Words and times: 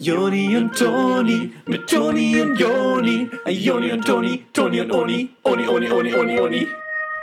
Joni 0.00 0.56
und 0.56 0.76
Toni, 0.76 1.52
mit 1.66 1.88
Toni 1.88 2.40
und 2.40 2.58
Joni. 2.58 3.28
Joni 3.48 3.92
und 3.92 4.04
Toni, 4.04 4.44
Toni 4.52 4.80
und 4.80 4.92
Oni, 4.92 5.30
Oni, 5.42 5.66
Oni, 5.66 5.90
Oni, 5.90 6.14
Oni, 6.14 6.40
Oni. 6.40 6.66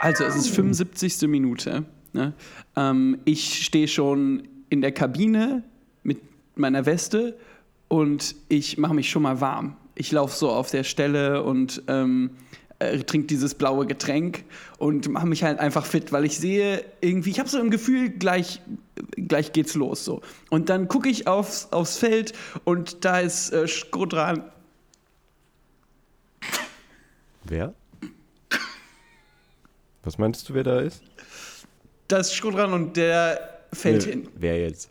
Also, 0.00 0.24
es 0.24 0.36
ist 0.36 0.50
75. 0.50 1.22
Minute. 1.28 1.84
Ne? 2.12 2.34
Ähm, 2.76 3.18
ich 3.24 3.64
stehe 3.64 3.88
schon 3.88 4.46
in 4.68 4.82
der 4.82 4.92
Kabine 4.92 5.62
mit 6.02 6.20
meiner 6.54 6.84
Weste 6.84 7.38
und 7.88 8.34
ich 8.48 8.76
mache 8.76 8.94
mich 8.94 9.08
schon 9.08 9.22
mal 9.22 9.40
warm. 9.40 9.76
Ich 9.94 10.12
laufe 10.12 10.36
so 10.36 10.50
auf 10.50 10.70
der 10.70 10.84
Stelle 10.84 11.42
und 11.42 11.82
ähm, 11.88 12.30
äh, 12.78 12.98
trinke 12.98 13.26
dieses 13.28 13.54
blaue 13.54 13.86
Getränk 13.86 14.44
und 14.78 15.08
mache 15.08 15.26
mich 15.26 15.42
halt 15.44 15.58
einfach 15.58 15.86
fit, 15.86 16.12
weil 16.12 16.24
ich 16.24 16.38
sehe 16.38 16.84
irgendwie, 17.00 17.30
ich 17.30 17.38
habe 17.38 17.48
so 17.48 17.58
ein 17.58 17.70
Gefühl, 17.70 18.10
gleich, 18.10 18.60
gleich 19.16 19.52
geht's 19.52 19.74
los 19.74 20.04
so. 20.04 20.20
Und 20.50 20.68
dann 20.68 20.88
gucke 20.88 21.08
ich 21.08 21.26
aufs, 21.26 21.68
aufs 21.72 21.96
Feld 21.98 22.32
und 22.64 23.04
da 23.04 23.20
ist 23.20 23.50
äh, 23.52 23.66
Skodran. 23.66 24.44
Wer? 27.44 27.74
Was 30.02 30.18
meinst 30.18 30.48
du, 30.48 30.54
wer 30.54 30.64
da 30.64 30.80
ist? 30.80 31.02
Da 32.08 32.18
ist 32.18 32.32
Skodran 32.32 32.72
und 32.72 32.96
der 32.96 33.64
fällt 33.72 34.04
Wer- 34.06 34.12
hin. 34.12 34.28
Wer 34.36 34.60
jetzt? 34.60 34.90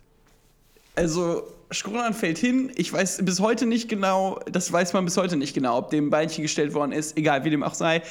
Also 0.94 1.52
Skronan 1.72 2.14
fällt 2.14 2.38
hin. 2.38 2.70
Ich 2.76 2.92
weiß 2.92 3.20
bis 3.22 3.40
heute 3.40 3.66
nicht 3.66 3.88
genau, 3.88 4.40
das 4.50 4.72
weiß 4.72 4.92
man 4.92 5.04
bis 5.04 5.16
heute 5.16 5.36
nicht 5.36 5.54
genau, 5.54 5.78
ob 5.78 5.90
dem 5.90 6.10
Beinchen 6.10 6.42
gestellt 6.42 6.74
worden 6.74 6.92
ist, 6.92 7.16
egal 7.16 7.44
wie 7.44 7.50
dem 7.50 7.62
auch 7.62 7.74
sei. 7.74 8.02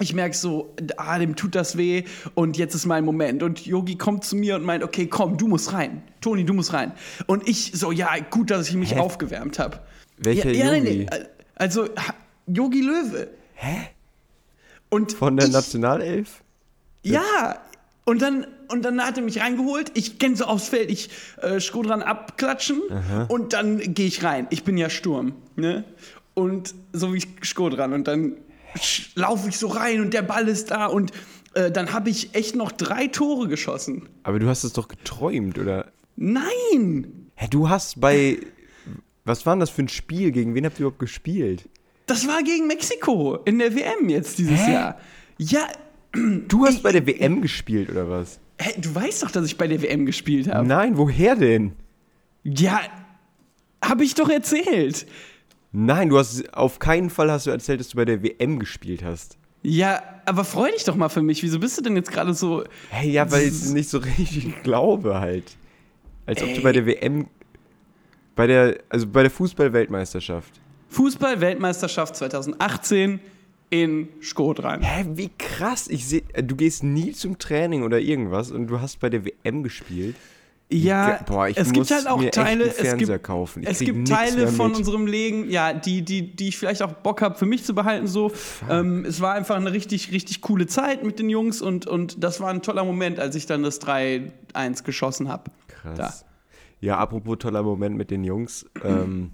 Ich 0.00 0.14
merke 0.14 0.34
so, 0.34 0.74
ah, 0.96 1.18
dem 1.18 1.36
tut 1.36 1.54
das 1.54 1.76
weh 1.76 2.04
und 2.34 2.56
jetzt 2.56 2.74
ist 2.74 2.86
mein 2.86 3.04
Moment. 3.04 3.42
Und 3.42 3.66
Yogi 3.66 3.96
kommt 3.96 4.24
zu 4.24 4.34
mir 4.34 4.56
und 4.56 4.64
meint, 4.64 4.82
okay, 4.82 5.06
komm, 5.06 5.36
du 5.36 5.46
musst 5.46 5.72
rein. 5.74 6.02
Toni, 6.22 6.44
du 6.44 6.54
musst 6.54 6.72
rein. 6.72 6.92
Und 7.26 7.46
ich 7.46 7.72
so, 7.74 7.92
ja, 7.92 8.08
gut, 8.30 8.50
dass 8.50 8.68
ich 8.68 8.76
mich 8.76 8.96
aufgewärmt 8.96 9.58
habe. 9.58 9.80
Welcher 10.16 10.52
ja, 10.52 10.66
ja, 10.66 10.74
Yogi? 10.74 10.90
nee. 10.90 11.06
Also, 11.56 11.88
Yogi 12.46 12.80
Löwe. 12.80 13.28
Hä? 13.54 13.88
Und 14.88 15.12
Von 15.12 15.36
der 15.36 15.48
ich, 15.48 15.52
Nationalelf? 15.52 16.42
ja, 17.02 17.60
und 18.10 18.20
dann, 18.20 18.44
und 18.66 18.84
dann 18.84 19.00
hat 19.00 19.18
er 19.18 19.22
mich 19.22 19.40
reingeholt. 19.40 19.92
Ich 19.94 20.18
kenne 20.18 20.34
so 20.34 20.46
aufs 20.46 20.68
Feld, 20.68 20.90
ich 20.90 21.10
äh, 21.42 21.60
Skodran 21.60 22.02
abklatschen 22.02 22.82
und 23.28 23.52
dann 23.52 23.78
gehe 23.94 24.08
ich 24.08 24.24
rein. 24.24 24.48
Ich 24.50 24.64
bin 24.64 24.76
ja 24.76 24.90
Sturm, 24.90 25.34
ne? 25.54 25.84
Und 26.34 26.74
so 26.92 27.14
wie 27.14 27.22
Skodran. 27.44 27.92
Und 27.92 28.08
dann 28.08 28.36
laufe 29.14 29.48
ich 29.48 29.58
so 29.58 29.68
rein 29.68 30.00
und 30.00 30.12
der 30.12 30.22
Ball 30.22 30.48
ist 30.48 30.72
da 30.72 30.86
und 30.86 31.12
äh, 31.54 31.70
dann 31.70 31.92
habe 31.92 32.10
ich 32.10 32.34
echt 32.34 32.56
noch 32.56 32.72
drei 32.72 33.06
Tore 33.06 33.46
geschossen. 33.46 34.08
Aber 34.24 34.40
du 34.40 34.48
hast 34.48 34.64
es 34.64 34.72
doch 34.72 34.88
geträumt, 34.88 35.56
oder? 35.56 35.86
Nein! 36.16 37.30
Hä, 37.36 37.46
du 37.48 37.68
hast 37.68 38.00
bei. 38.00 38.38
Was 39.24 39.46
war 39.46 39.54
denn 39.54 39.60
das 39.60 39.70
für 39.70 39.82
ein 39.82 39.88
Spiel? 39.88 40.32
Gegen 40.32 40.56
wen 40.56 40.66
habt 40.66 40.80
ihr 40.80 40.80
überhaupt 40.80 40.98
gespielt? 40.98 41.68
Das 42.06 42.26
war 42.26 42.42
gegen 42.42 42.66
Mexiko 42.66 43.36
in 43.44 43.60
der 43.60 43.72
WM 43.72 44.08
jetzt 44.08 44.36
dieses 44.38 44.66
Jahr. 44.66 44.98
Ja, 45.38 45.68
Du 46.12 46.66
hast 46.66 46.82
bei 46.82 46.92
der 46.92 47.06
WM 47.06 47.40
gespielt, 47.40 47.88
oder 47.90 48.08
was? 48.10 48.40
hä, 48.60 48.74
du 48.78 48.94
weißt 48.94 49.22
doch, 49.22 49.30
dass 49.30 49.46
ich 49.46 49.56
bei 49.56 49.66
der 49.66 49.82
WM 49.82 50.06
gespielt 50.06 50.48
habe. 50.48 50.66
Nein, 50.66 50.96
woher 50.96 51.34
denn? 51.34 51.72
Ja, 52.44 52.80
habe 53.82 54.04
ich 54.04 54.14
doch 54.14 54.28
erzählt. 54.28 55.06
Nein, 55.72 56.10
du 56.10 56.18
hast 56.18 56.52
auf 56.54 56.78
keinen 56.78 57.10
Fall 57.10 57.30
hast 57.30 57.46
du 57.46 57.50
erzählt, 57.50 57.80
dass 57.80 57.88
du 57.88 57.96
bei 57.96 58.04
der 58.04 58.22
WM 58.22 58.58
gespielt 58.58 59.02
hast. 59.04 59.38
Ja, 59.62 60.02
aber 60.26 60.44
freu 60.44 60.70
dich 60.70 60.84
doch 60.84 60.96
mal 60.96 61.08
für 61.08 61.22
mich. 61.22 61.42
Wieso 61.42 61.58
bist 61.58 61.78
du 61.78 61.82
denn 61.82 61.96
jetzt 61.96 62.10
gerade 62.10 62.34
so. 62.34 62.64
Hey, 62.90 63.10
ja, 63.10 63.30
weil 63.30 63.48
ich 63.48 63.64
nicht 63.72 63.88
so 63.88 63.98
richtig 63.98 64.62
glaube 64.62 65.20
halt. 65.20 65.56
Als 66.26 66.42
ob 66.42 66.54
du 66.54 66.62
bei 66.62 66.72
der 66.72 66.86
WM 66.86 67.26
bei 68.36 68.46
der 68.46 68.78
also 68.88 69.06
bei 69.06 69.22
der 69.22 69.30
Fußball-Weltmeisterschaft. 69.30 70.60
Fußball-Weltmeisterschaft 70.88 72.16
2018 72.16 73.20
in 73.70 74.08
Skodran. 74.20 74.82
Hä, 74.82 75.06
wie 75.14 75.30
krass. 75.38 75.88
Ich 75.88 76.06
sehe 76.06 76.22
du 76.42 76.56
gehst 76.56 76.82
nie 76.82 77.12
zum 77.12 77.38
Training 77.38 77.82
oder 77.82 78.00
irgendwas 78.00 78.50
und 78.50 78.66
du 78.66 78.80
hast 78.80 79.00
bei 79.00 79.08
der 79.08 79.24
WM 79.24 79.62
gespielt. 79.62 80.16
Ja, 80.72 81.18
boah, 81.26 81.48
ich 81.48 81.56
es 81.56 81.72
gibt 81.72 81.90
halt 81.90 82.06
auch 82.06 82.22
Teile, 82.30 82.64
es 82.64 82.74
Fernseher 82.74 83.16
gibt, 83.16 83.24
kaufen. 83.24 83.64
Es 83.64 83.80
gibt 83.80 84.06
Teile 84.06 84.46
von 84.46 84.72
unserem 84.72 85.08
Leben, 85.08 85.50
ja, 85.50 85.72
die, 85.72 86.02
die, 86.02 86.36
die 86.36 86.48
ich 86.48 86.58
vielleicht 86.58 86.82
auch 86.82 86.92
Bock 86.92 87.22
habe, 87.22 87.34
für 87.34 87.46
mich 87.46 87.64
zu 87.64 87.74
behalten. 87.74 88.06
So, 88.06 88.30
ähm, 88.68 89.04
es 89.04 89.20
war 89.20 89.34
einfach 89.34 89.56
eine 89.56 89.72
richtig, 89.72 90.12
richtig 90.12 90.42
coole 90.42 90.68
Zeit 90.68 91.02
mit 91.02 91.18
den 91.18 91.28
Jungs 91.28 91.60
und, 91.60 91.88
und 91.88 92.22
das 92.22 92.40
war 92.40 92.50
ein 92.50 92.62
toller 92.62 92.84
Moment, 92.84 93.18
als 93.18 93.34
ich 93.34 93.46
dann 93.46 93.64
das 93.64 93.80
3-1 93.82 94.84
geschossen 94.84 95.28
habe. 95.28 95.50
Krass. 95.66 96.24
Ja, 96.80 96.98
apropos 96.98 97.38
toller 97.38 97.64
Moment 97.64 97.96
mit 97.96 98.12
den 98.12 98.22
Jungs. 98.22 98.64
Ähm, 98.84 99.32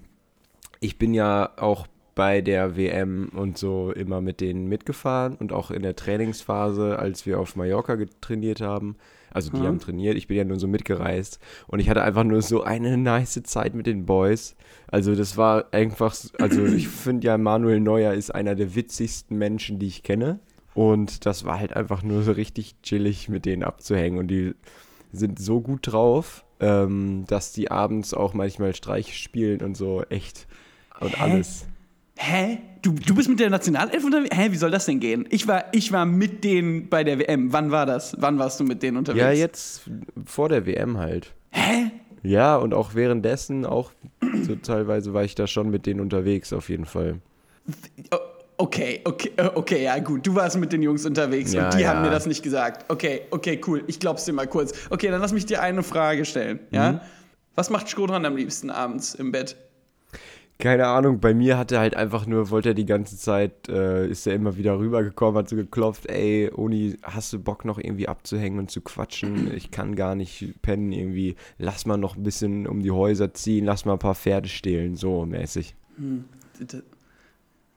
ich 0.79 0.97
bin 0.97 1.13
ja 1.13 1.51
auch 1.57 1.85
bei 2.17 2.41
der 2.41 2.75
WM 2.75 3.29
und 3.35 3.59
so 3.59 3.91
immer 3.91 4.21
mit 4.21 4.41
denen 4.41 4.67
mitgefahren 4.67 5.35
und 5.35 5.53
auch 5.53 5.69
in 5.69 5.83
der 5.83 5.95
Trainingsphase, 5.95 6.97
als 6.97 7.27
wir 7.27 7.39
auf 7.39 7.55
Mallorca 7.55 7.93
getrainiert 7.93 8.59
haben. 8.59 8.95
Also 9.29 9.51
die 9.51 9.59
haben 9.59 9.77
trainiert, 9.77 10.17
ich 10.17 10.25
bin 10.25 10.35
ja 10.35 10.43
nur 10.43 10.57
so 10.57 10.67
mitgereist 10.67 11.39
und 11.67 11.79
ich 11.79 11.91
hatte 11.91 12.01
einfach 12.01 12.23
nur 12.23 12.41
so 12.41 12.63
eine 12.63 12.97
nice 12.97 13.39
Zeit 13.43 13.75
mit 13.75 13.85
den 13.85 14.07
Boys. 14.07 14.55
Also 14.87 15.13
das 15.13 15.37
war 15.37 15.65
einfach, 15.73 16.15
also 16.39 16.65
ich 16.65 16.87
finde 16.87 17.27
ja 17.27 17.37
Manuel 17.37 17.79
Neuer 17.79 18.13
ist 18.13 18.33
einer 18.33 18.55
der 18.55 18.73
witzigsten 18.73 19.37
Menschen, 19.37 19.77
die 19.77 19.87
ich 19.87 20.01
kenne. 20.01 20.39
Und 20.73 21.27
das 21.27 21.45
war 21.45 21.59
halt 21.59 21.75
einfach 21.75 22.01
nur 22.01 22.23
so 22.23 22.31
richtig 22.31 22.81
chillig 22.81 23.29
mit 23.29 23.45
denen 23.45 23.61
abzuhängen 23.61 24.17
und 24.17 24.27
die 24.29 24.55
sind 25.11 25.37
so 25.37 25.61
gut 25.61 25.81
drauf, 25.83 26.45
ähm, 26.59 27.25
dass 27.27 27.51
die 27.51 27.69
abends 27.69 28.15
auch 28.15 28.33
manchmal 28.33 28.73
Streich 28.73 29.15
spielen 29.19 29.61
und 29.61 29.77
so 29.77 30.01
echt 30.09 30.47
und 30.99 31.21
alles. 31.21 31.67
Hä? 32.17 32.59
Du, 32.81 32.91
du 32.91 33.15
bist 33.15 33.29
mit 33.29 33.39
der 33.39 33.49
Nationalelf 33.49 34.03
unterwegs? 34.03 34.35
Hä, 34.35 34.47
wie 34.51 34.55
soll 34.57 34.71
das 34.71 34.85
denn 34.85 34.99
gehen? 34.99 35.25
Ich 35.29 35.47
war, 35.47 35.65
ich 35.71 35.91
war 35.91 36.05
mit 36.05 36.43
denen 36.43 36.89
bei 36.89 37.03
der 37.03 37.19
WM. 37.19 37.53
Wann 37.53 37.71
war 37.71 37.85
das? 37.85 38.15
Wann 38.19 38.39
warst 38.39 38.59
du 38.59 38.63
mit 38.63 38.81
denen 38.83 38.97
unterwegs? 38.97 39.21
Ja, 39.23 39.31
jetzt 39.31 39.83
vor 40.25 40.49
der 40.49 40.65
WM 40.65 40.97
halt. 40.97 41.33
Hä? 41.51 41.91
Ja, 42.23 42.55
und 42.57 42.73
auch 42.73 42.95
währenddessen, 42.95 43.65
auch 43.65 43.91
so 44.43 44.55
teilweise 44.55 45.13
war 45.13 45.23
ich 45.23 45.35
da 45.35 45.47
schon 45.47 45.69
mit 45.69 45.85
denen 45.85 45.99
unterwegs, 45.99 46.51
auf 46.53 46.69
jeden 46.69 46.85
Fall. 46.85 47.19
Okay, 48.57 49.01
okay, 49.03 49.31
äh, 49.37 49.49
okay, 49.53 49.83
ja 49.83 49.99
gut. 49.99 50.25
Du 50.25 50.33
warst 50.33 50.57
mit 50.57 50.73
den 50.73 50.81
Jungs 50.81 51.05
unterwegs 51.05 51.53
Ja, 51.53 51.65
und 51.65 51.75
die 51.75 51.81
ja. 51.81 51.89
haben 51.89 52.01
mir 52.01 52.09
das 52.09 52.25
nicht 52.25 52.41
gesagt. 52.41 52.85
Okay, 52.91 53.21
okay, 53.29 53.61
cool. 53.67 53.83
Ich 53.87 53.99
glaub's 53.99 54.25
dir 54.25 54.33
mal 54.33 54.47
kurz. 54.47 54.73
Okay, 54.89 55.09
dann 55.09 55.21
lass 55.21 55.31
mich 55.31 55.45
dir 55.45 55.61
eine 55.61 55.83
Frage 55.83 56.25
stellen. 56.25 56.59
Ja? 56.71 56.93
Mhm. 56.93 56.99
Was 57.53 57.69
macht 57.69 57.87
Skodran 57.87 58.25
am 58.25 58.35
liebsten 58.35 58.69
abends 58.71 59.13
im 59.13 59.31
Bett? 59.31 59.55
Keine 60.59 60.87
Ahnung, 60.87 61.19
bei 61.19 61.35
mir 61.35 61.55
hat 61.57 61.71
er 61.71 61.79
halt 61.79 61.95
einfach 61.95 62.25
nur, 62.25 62.49
wollte 62.49 62.69
er 62.69 62.73
die 62.73 62.87
ganze 62.87 63.15
Zeit, 63.17 63.69
äh, 63.69 64.07
ist 64.07 64.25
er 64.25 64.33
immer 64.33 64.57
wieder 64.57 64.79
rübergekommen, 64.79 65.37
hat 65.37 65.49
so 65.49 65.55
geklopft, 65.55 66.07
ey, 66.07 66.49
Oni, 66.55 66.97
hast 67.03 67.31
du 67.31 67.39
Bock 67.39 67.63
noch 67.63 67.77
irgendwie 67.77 68.07
abzuhängen 68.07 68.57
und 68.57 68.71
zu 68.71 68.81
quatschen? 68.81 69.53
Ich 69.55 69.69
kann 69.69 69.95
gar 69.95 70.15
nicht 70.15 70.55
pennen 70.63 70.91
irgendwie. 70.91 71.35
Lass 71.59 71.85
mal 71.85 71.97
noch 71.97 72.15
ein 72.17 72.23
bisschen 72.23 72.65
um 72.65 72.81
die 72.81 72.89
Häuser 72.91 73.33
ziehen, 73.35 73.65
lass 73.65 73.85
mal 73.85 73.93
ein 73.93 73.99
paar 73.99 74.15
Pferde 74.15 74.49
stehlen, 74.49 74.95
so 74.95 75.25
mäßig. 75.27 75.75
Das- 76.59 76.81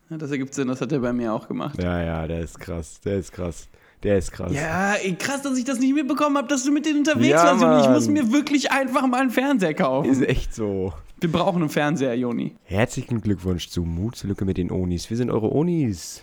Ja, 0.09 0.17
das 0.17 0.31
ergibt 0.31 0.55
Sinn, 0.55 0.69
das 0.69 0.81
hat 0.81 0.91
er 0.91 0.99
bei 1.01 1.13
mir 1.13 1.33
auch 1.35 1.47
gemacht. 1.49 1.81
Ja, 1.83 2.03
ja, 2.03 2.27
der 2.27 2.41
ist 2.41 2.59
krass, 2.59 3.01
der 3.03 3.19
ist 3.19 3.31
krass. 3.33 3.69
Der 4.03 4.17
ist 4.17 4.33
krass. 4.33 4.51
Ja, 4.55 4.95
krass, 5.19 5.43
dass 5.43 5.59
ich 5.59 5.65
das 5.67 5.79
nicht 5.79 5.95
mitbekommen 5.95 6.39
habe, 6.39 6.49
dass 6.49 6.65
du 6.65 6.73
mit 6.73 6.87
denen 6.87 7.01
unterwegs 7.01 7.29
Ja, 7.29 7.45
warst, 7.45 7.61
Joni. 7.63 7.81
Ich 7.83 7.89
muss 7.91 8.05
Mann. 8.07 8.15
mir 8.15 8.33
wirklich 8.33 8.73
einfach 8.73 9.07
mal 9.07 9.21
einen 9.21 9.31
Fernseher 9.31 9.75
kaufen. 9.75 10.09
Ist 10.11 10.23
echt 10.23 10.55
so. 10.55 10.95
Wir 11.21 11.31
brauchen 11.31 11.61
einen 11.61 11.69
Fernseher, 11.69 12.15
Joni. 12.15 12.57
Herzlichen 12.65 13.21
Glückwunsch 13.21 13.69
zu 13.69 13.83
Mut 13.83 14.17
zur 14.17 14.29
Lücke 14.29 14.47
mit 14.47 14.57
den 14.57 14.71
Onis. 14.71 15.11
Wir 15.11 15.19
sind 15.19 15.31
eure 15.31 15.55
Onis. 15.55 16.23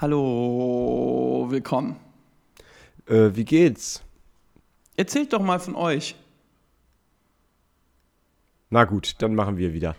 Hallo, 0.00 1.46
willkommen. 1.50 1.96
Äh, 3.06 3.32
wie 3.34 3.44
geht's? 3.44 4.02
Erzählt 4.96 5.34
doch 5.34 5.42
mal 5.42 5.60
von 5.60 5.74
euch. 5.74 6.16
Na 8.70 8.84
gut, 8.84 9.16
dann 9.18 9.34
machen 9.34 9.58
wir 9.58 9.74
wieder. 9.74 9.94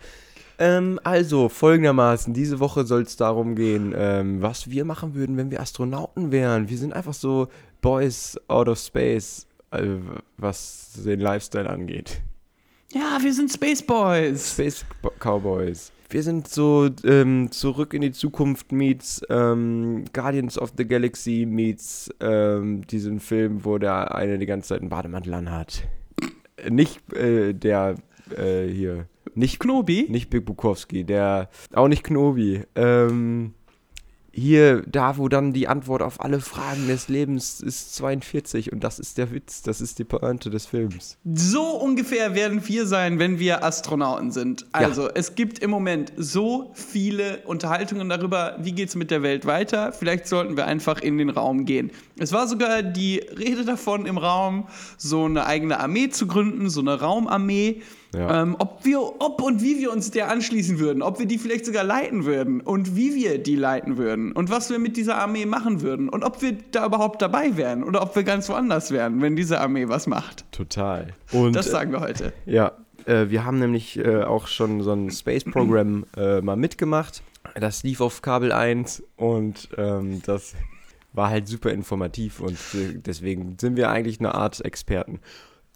Ähm, 0.58 0.98
also, 1.04 1.48
folgendermaßen, 1.48 2.34
diese 2.34 2.58
Woche 2.58 2.84
soll 2.84 3.02
es 3.02 3.16
darum 3.16 3.54
gehen, 3.54 3.94
ähm, 3.96 4.42
was 4.42 4.68
wir 4.68 4.84
machen 4.84 5.14
würden, 5.14 5.36
wenn 5.36 5.52
wir 5.52 5.60
Astronauten 5.60 6.32
wären. 6.32 6.68
Wir 6.68 6.78
sind 6.78 6.94
einfach 6.94 7.14
so 7.14 7.46
Boys 7.80 8.40
out 8.48 8.68
of 8.68 8.80
space, 8.80 9.46
äh, 9.70 9.84
was 10.36 10.94
den 11.04 11.20
Lifestyle 11.20 11.70
angeht. 11.70 12.22
Ja, 12.94 13.18
wir 13.22 13.32
sind 13.32 13.50
Space 13.50 13.82
Boys. 13.82 14.52
Space 14.52 14.84
Cowboys. 15.18 15.92
Wir 16.10 16.22
sind 16.22 16.46
so 16.46 16.90
ähm, 17.04 17.50
zurück 17.50 17.94
in 17.94 18.02
die 18.02 18.12
Zukunft 18.12 18.70
meets 18.70 19.22
ähm, 19.30 20.04
Guardians 20.12 20.58
of 20.58 20.74
the 20.76 20.86
Galaxy 20.86 21.46
meets 21.48 22.10
ähm, 22.20 22.86
diesen 22.86 23.18
Film, 23.18 23.64
wo 23.64 23.78
der 23.78 24.14
eine 24.14 24.38
die 24.38 24.44
ganze 24.44 24.68
Zeit 24.68 24.80
einen 24.80 24.90
Bademantel 24.90 25.32
anhat. 25.32 25.88
Nicht 26.68 27.00
äh, 27.14 27.54
der 27.54 27.94
äh, 28.36 28.66
hier. 28.66 29.06
Nicht 29.34 29.58
Knobi? 29.58 30.06
Nicht 30.10 30.28
Big 30.28 30.44
Bukowski, 30.44 31.04
der. 31.04 31.48
Auch 31.72 31.88
nicht 31.88 32.04
Knobi. 32.04 32.62
Ähm, 32.74 33.54
hier, 34.32 34.82
da, 34.86 35.18
wo 35.18 35.28
dann 35.28 35.52
die 35.52 35.68
Antwort 35.68 36.02
auf 36.02 36.20
alle 36.20 36.40
Fragen 36.40 36.88
des 36.88 37.08
Lebens 37.08 37.60
ist 37.60 37.94
42 37.96 38.72
und 38.72 38.82
das 38.82 38.98
ist 38.98 39.18
der 39.18 39.30
Witz, 39.30 39.62
das 39.62 39.80
ist 39.80 39.98
die 39.98 40.04
Pointe 40.04 40.48
des 40.48 40.66
Films. 40.66 41.18
So 41.34 41.62
ungefähr 41.62 42.34
werden 42.34 42.66
wir 42.66 42.86
sein, 42.86 43.18
wenn 43.18 43.38
wir 43.38 43.62
Astronauten 43.62 44.30
sind. 44.32 44.66
Also, 44.72 45.08
es 45.10 45.34
gibt 45.34 45.58
im 45.58 45.70
Moment 45.70 46.12
so 46.16 46.72
viele 46.74 47.42
Unterhaltungen 47.44 48.08
darüber, 48.08 48.56
wie 48.60 48.72
geht 48.72 48.88
es 48.88 48.94
mit 48.94 49.10
der 49.10 49.22
Welt 49.22 49.44
weiter. 49.44 49.92
Vielleicht 49.92 50.26
sollten 50.26 50.56
wir 50.56 50.66
einfach 50.66 51.00
in 51.00 51.18
den 51.18 51.28
Raum 51.28 51.66
gehen. 51.66 51.90
Es 52.18 52.32
war 52.32 52.48
sogar 52.48 52.82
die 52.82 53.18
Rede 53.18 53.64
davon 53.64 54.06
im 54.06 54.16
Raum, 54.16 54.66
so 54.96 55.26
eine 55.26 55.44
eigene 55.46 55.78
Armee 55.78 56.08
zu 56.08 56.26
gründen, 56.26 56.70
so 56.70 56.80
eine 56.80 56.98
Raumarmee. 57.00 57.82
Ja. 58.14 58.42
Ähm, 58.42 58.56
ob 58.58 58.84
wir, 58.84 59.00
ob 59.00 59.40
und 59.40 59.62
wie 59.62 59.78
wir 59.78 59.90
uns 59.90 60.10
der 60.10 60.30
anschließen 60.30 60.78
würden, 60.78 61.02
ob 61.02 61.18
wir 61.18 61.26
die 61.26 61.38
vielleicht 61.38 61.64
sogar 61.64 61.82
leiten 61.82 62.24
würden 62.24 62.60
und 62.60 62.94
wie 62.94 63.14
wir 63.14 63.38
die 63.38 63.56
leiten 63.56 63.96
würden 63.96 64.32
und 64.32 64.50
was 64.50 64.68
wir 64.68 64.78
mit 64.78 64.96
dieser 64.98 65.16
Armee 65.16 65.46
machen 65.46 65.80
würden 65.80 66.10
und 66.10 66.22
ob 66.22 66.42
wir 66.42 66.56
da 66.72 66.84
überhaupt 66.84 67.22
dabei 67.22 67.56
wären 67.56 67.82
oder 67.82 68.02
ob 68.02 68.14
wir 68.14 68.22
ganz 68.22 68.48
woanders 68.50 68.90
wären, 68.90 69.22
wenn 69.22 69.34
diese 69.34 69.60
Armee 69.60 69.88
was 69.88 70.06
macht. 70.06 70.44
Total. 70.52 71.14
Und 71.32 71.56
Das 71.56 71.70
sagen 71.70 71.92
wir 71.92 72.00
heute. 72.00 72.34
Ja, 72.44 72.72
äh, 73.06 73.30
wir 73.30 73.44
haben 73.44 73.58
nämlich 73.58 73.98
äh, 73.98 74.22
auch 74.24 74.46
schon 74.46 74.82
so 74.82 74.92
ein 74.92 75.10
Space-Programm 75.10 76.04
äh, 76.16 76.42
mal 76.42 76.56
mitgemacht. 76.56 77.22
Das 77.54 77.82
lief 77.82 78.00
auf 78.00 78.22
Kabel 78.22 78.52
1 78.52 79.02
und 79.16 79.68
ähm, 79.76 80.22
das 80.24 80.54
war 81.12 81.30
halt 81.30 81.48
super 81.48 81.70
informativ 81.70 82.40
und 82.40 82.58
äh, 82.74 82.94
deswegen 82.94 83.56
sind 83.58 83.76
wir 83.76 83.90
eigentlich 83.90 84.20
eine 84.20 84.34
Art 84.34 84.64
Experten. 84.64 85.20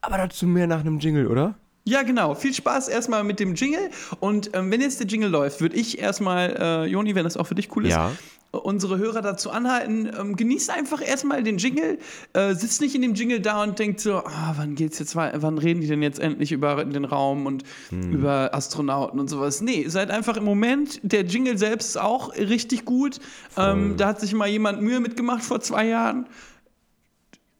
Aber 0.01 0.19
dazu 0.19 0.47
mehr 0.47 0.67
nach 0.67 0.81
einem 0.81 0.99
Jingle, 0.99 1.27
oder? 1.27 1.57
Ja, 1.89 2.03
genau. 2.03 2.35
Viel 2.35 2.53
Spaß 2.53 2.89
erstmal 2.89 3.23
mit 3.23 3.39
dem 3.39 3.55
Jingle. 3.55 3.91
Und 4.19 4.51
ähm, 4.55 4.73
wenn 4.73 4.81
jetzt 4.81 4.99
der 4.99 5.07
Jingle 5.07 5.31
läuft, 5.31 5.61
würde 5.61 5.77
ich 5.77 5.99
erstmal, 6.01 6.57
äh, 6.59 6.85
Joni, 6.87 7.15
wenn 7.15 7.23
das 7.25 7.37
auch 7.37 7.47
für 7.47 7.55
dich 7.55 7.75
cool 7.77 7.87
ist, 7.87 7.93
Ja. 7.93 8.11
unsere 8.51 8.99
Hörer 8.99 9.23
dazu 9.23 9.51
anhalten, 9.51 10.11
ähm, 10.19 10.35
genießt 10.35 10.71
einfach 10.71 11.01
erstmal 11.07 11.45
den 11.45 11.59
Jingle, 11.59 11.99
äh, 12.33 12.55
sitzt 12.55 12.81
nicht 12.81 12.95
in 12.97 13.03
dem 13.03 13.15
Jingle 13.15 13.39
da 13.39 13.63
und 13.63 13.79
denkt 13.79 14.01
so, 14.01 14.15
ah, 14.17 14.55
wann 14.57 14.75
geht's 14.75 14.99
jetzt, 14.99 15.15
wann 15.15 15.59
reden 15.59 15.81
die 15.81 15.87
denn 15.87 16.03
jetzt 16.03 16.19
endlich 16.19 16.51
über 16.53 16.85
den 16.85 17.05
Raum 17.05 17.47
und 17.47 17.63
über 17.93 18.53
Astronauten 18.53 19.21
und 19.21 19.29
sowas. 19.29 19.61
Nee, 19.61 19.85
seid 19.89 20.11
einfach 20.11 20.37
im 20.37 20.45
Moment, 20.45 20.99
der 21.05 21.23
Jingle 21.25 21.57
selbst 21.57 21.91
ist 21.91 21.99
auch 21.99 22.35
richtig 22.35 22.85
gut. 22.85 23.21
Ähm, 23.57 23.97
da 23.97 24.09
hat 24.09 24.21
sich 24.21 24.35
mal 24.35 24.49
jemand 24.49 24.83
Mühe 24.83 24.99
mitgemacht 25.01 25.45
vor 25.45 25.61
zwei 25.61 25.87
Jahren. 25.87 26.27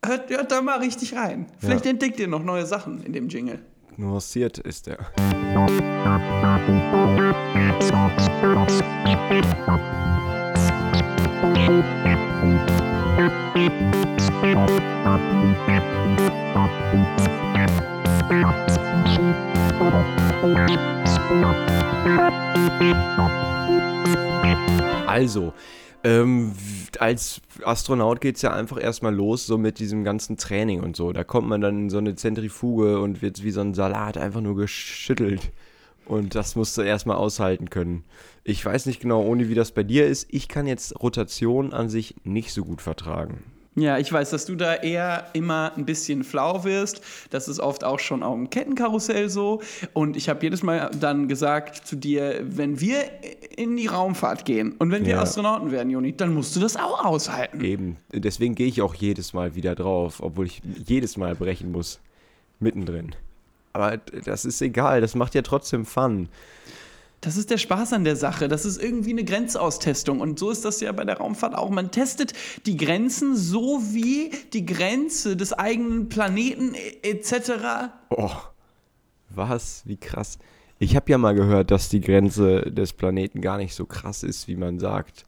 Hört, 0.05 0.31
hört 0.31 0.51
da 0.51 0.63
mal 0.63 0.79
richtig 0.79 1.15
rein. 1.15 1.47
Vielleicht 1.59 1.85
Ja. 1.85 1.91
entdeckt 1.93 2.19
ihr 2.21 2.29
noch 2.29 2.43
neue 2.43 2.67
Sachen 2.67 3.03
in 3.05 3.13
dem 3.13 3.29
Jingle. 3.29 3.61
Nuanciert 3.99 4.59
ist 4.59 4.87
der. 4.87 4.99
Also, 25.07 25.55
ähm, 26.07 26.53
als 27.01 27.41
Astronaut 27.65 28.21
geht 28.21 28.37
es 28.37 28.43
ja 28.43 28.53
einfach 28.53 28.81
erstmal 28.81 29.13
los, 29.13 29.45
so 29.45 29.59
mit 29.59 29.81
diesem 29.81 30.05
ganzen 30.05 30.37
Training 30.37 30.81
und 30.81 30.95
so. 30.95 31.13
Da 31.13 31.25
kommt 31.25 31.49
man 31.49 31.61
dann 31.61 31.79
in 31.79 31.91
so 31.91 31.99
eine 31.99 32.15
Zentrifuge 32.15 33.01
und 33.01 33.23
wird 33.23 33.43
wie 33.43 33.51
so 33.51 33.61
ein 33.61 33.75
Salat 33.75 34.17
einfach 34.17 34.41
nur 34.41 34.55
geschüttelt. 34.55 35.51
Und 36.05 36.37
das 36.37 36.55
musst 36.55 36.79
du 36.79 36.83
erstmal 36.83 37.17
aushalten 37.17 37.71
können. 37.71 38.05
Ich 38.45 38.65
weiß 38.65 38.87
nicht 38.87 39.01
genau, 39.01 39.23
ohne 39.23 39.49
wie 39.49 39.57
das 39.57 39.73
bei 39.73 39.83
dir 39.83 40.07
ist. 40.07 40.29
Ich 40.31 40.47
kann 40.47 40.69
jetzt 40.69 41.03
Rotation 41.03 41.73
an 41.73 41.89
sich 41.89 42.15
nicht 42.23 42.53
so 42.53 42.65
gut 42.65 42.81
vertragen. 42.81 43.43
Ja, 43.79 43.99
ich 43.99 44.11
weiß, 44.11 44.31
dass 44.31 44.47
du 44.47 44.55
da 44.57 44.75
eher 44.75 45.27
immer 45.35 45.73
ein 45.77 45.85
bisschen 45.85 46.25
flau 46.25 46.65
wirst. 46.65 47.03
Das 47.29 47.47
ist 47.47 47.61
oft 47.61 47.85
auch 47.85 47.99
schon 47.99 48.23
auf 48.23 48.35
dem 48.35 48.49
Kettenkarussell 48.49 49.29
so. 49.29 49.61
Und 49.93 50.17
ich 50.17 50.31
habe 50.31 50.43
jedes 50.43 50.63
Mal 50.63 50.91
dann 50.99 51.29
gesagt 51.29 51.87
zu 51.87 51.95
dir, 51.95 52.41
wenn 52.43 52.81
wir 52.81 52.97
in 53.55 53.77
die 53.77 53.87
Raumfahrt 53.87 54.47
gehen 54.47 54.73
und 54.79 54.91
wenn 54.93 55.05
wir 55.05 55.17
Ja. 55.17 55.21
Astronauten 55.21 55.71
werden, 55.73 55.91
Joni, 55.91 56.17
dann 56.17 56.33
musst 56.33 56.57
du 56.57 56.61
das 56.61 56.77
auch 56.77 57.05
aushalten. 57.05 57.63
Eben. 57.63 57.97
Deswegen 58.13 58.55
gehe 58.55 58.67
ich 58.67 58.81
auch 58.81 58.95
jedes 58.95 59.35
Mal 59.35 59.55
wieder 59.55 59.75
drauf, 59.75 60.23
obwohl 60.23 60.47
ich 60.47 60.63
jedes 60.87 61.19
Mal 61.19 61.35
brechen 61.35 61.71
muss. 61.71 62.01
Mittendrin. 62.61 63.15
Aber 63.75 63.99
das 64.25 64.47
ist 64.47 64.63
egal, 64.63 65.03
das 65.03 65.15
macht 65.15 65.35
ja 65.35 65.43
trotzdem 65.43 65.85
Fun. 65.85 66.31
Das 67.23 67.37
ist 67.37 67.51
der 67.51 67.59
Spaß 67.59 67.93
an 67.95 68.05
der 68.05 68.15
Sache. 68.17 68.47
Das 68.47 68.65
ist 68.65 68.81
irgendwie 68.81 69.11
eine 69.11 69.25
Grenzaustestung. 69.25 70.21
Und 70.21 70.39
so 70.39 70.51
ist 70.51 70.65
das 70.65 70.81
ja 70.81 70.93
bei 70.93 71.05
der 71.05 71.17
Raumfahrt 71.17 71.55
auch. 71.55 71.71
Man 71.71 71.91
testet 71.91 72.35
die 72.67 72.77
Grenzen 72.77 73.35
so 73.37 73.81
wie 73.93 74.31
die 74.53 74.65
Grenze 74.67 75.37
des 75.37 75.53
eigenen 75.53 76.09
Planeten 76.09 76.75
e- 76.75 77.09
etc. 77.09 77.91
Oh, 78.11 78.31
was? 79.31 79.83
Wie 79.87 79.97
krass. 79.97 80.39
Ich 80.79 80.95
habe 80.95 81.11
ja 81.11 81.19
mal 81.19 81.35
gehört, 81.35 81.71
dass 81.71 81.89
die 81.89 82.01
Grenze 82.03 82.71
des 82.71 82.93
Planeten 82.93 83.41
gar 83.41 83.57
nicht 83.57 83.75
so 83.75 83.87
krass 83.87 84.23
ist, 84.23 84.47
wie 84.47 84.57
man 84.57 84.79
sagt. 84.79 85.25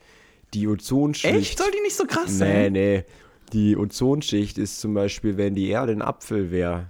Die 0.55 0.69
Ozonschicht. 0.69 1.35
Echt? 1.35 1.59
Soll 1.59 1.71
die 1.75 1.81
nicht 1.81 1.97
so 1.97 2.05
krass 2.05 2.33
Nee, 2.33 2.39
sein? 2.39 2.73
nee. 2.73 3.05
Die 3.55 3.77
Ozonschicht 3.77 4.59
ist 4.59 4.79
zum 4.81 4.93
Beispiel, 4.93 5.39
wenn 5.39 5.55
die 5.55 5.69
Erde 5.69 5.93
ein 5.93 6.03
Apfel 6.03 6.51
wäre, 6.51 6.89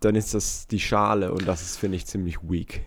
dann 0.00 0.16
ist 0.16 0.34
das 0.34 0.66
die 0.66 0.80
Schale 0.80 1.32
und 1.32 1.46
das 1.46 1.62
ist, 1.62 1.76
finde 1.78 1.96
ich, 1.96 2.06
ziemlich 2.06 2.38
weak. 2.42 2.82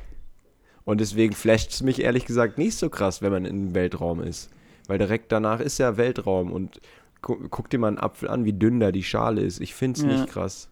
Und 0.90 1.00
deswegen 1.02 1.36
flasht 1.36 1.70
es 1.70 1.84
mich 1.84 2.02
ehrlich 2.02 2.26
gesagt 2.26 2.58
nicht 2.58 2.76
so 2.76 2.90
krass, 2.90 3.22
wenn 3.22 3.32
man 3.32 3.46
im 3.46 3.76
Weltraum 3.76 4.24
ist. 4.24 4.50
Weil 4.88 4.98
direkt 4.98 5.32
danach 5.32 5.60
ist 5.60 5.78
ja 5.78 5.98
Weltraum 5.98 6.52
und 6.52 6.82
gu 7.22 7.36
guck 7.52 7.70
dir 7.70 7.78
mal 7.78 7.90
einen 7.90 8.00
Apfel 8.00 8.28
an, 8.28 8.44
wie 8.44 8.54
dünn 8.54 8.80
da 8.80 8.92
die 8.92 9.04
Schale 9.04 9.42
ist. 9.42 9.62
Ich 9.62 9.76
finde 9.76 10.00
es 10.00 10.04
Ja. 10.04 10.12
nicht 10.12 10.28
krass. 10.34 10.68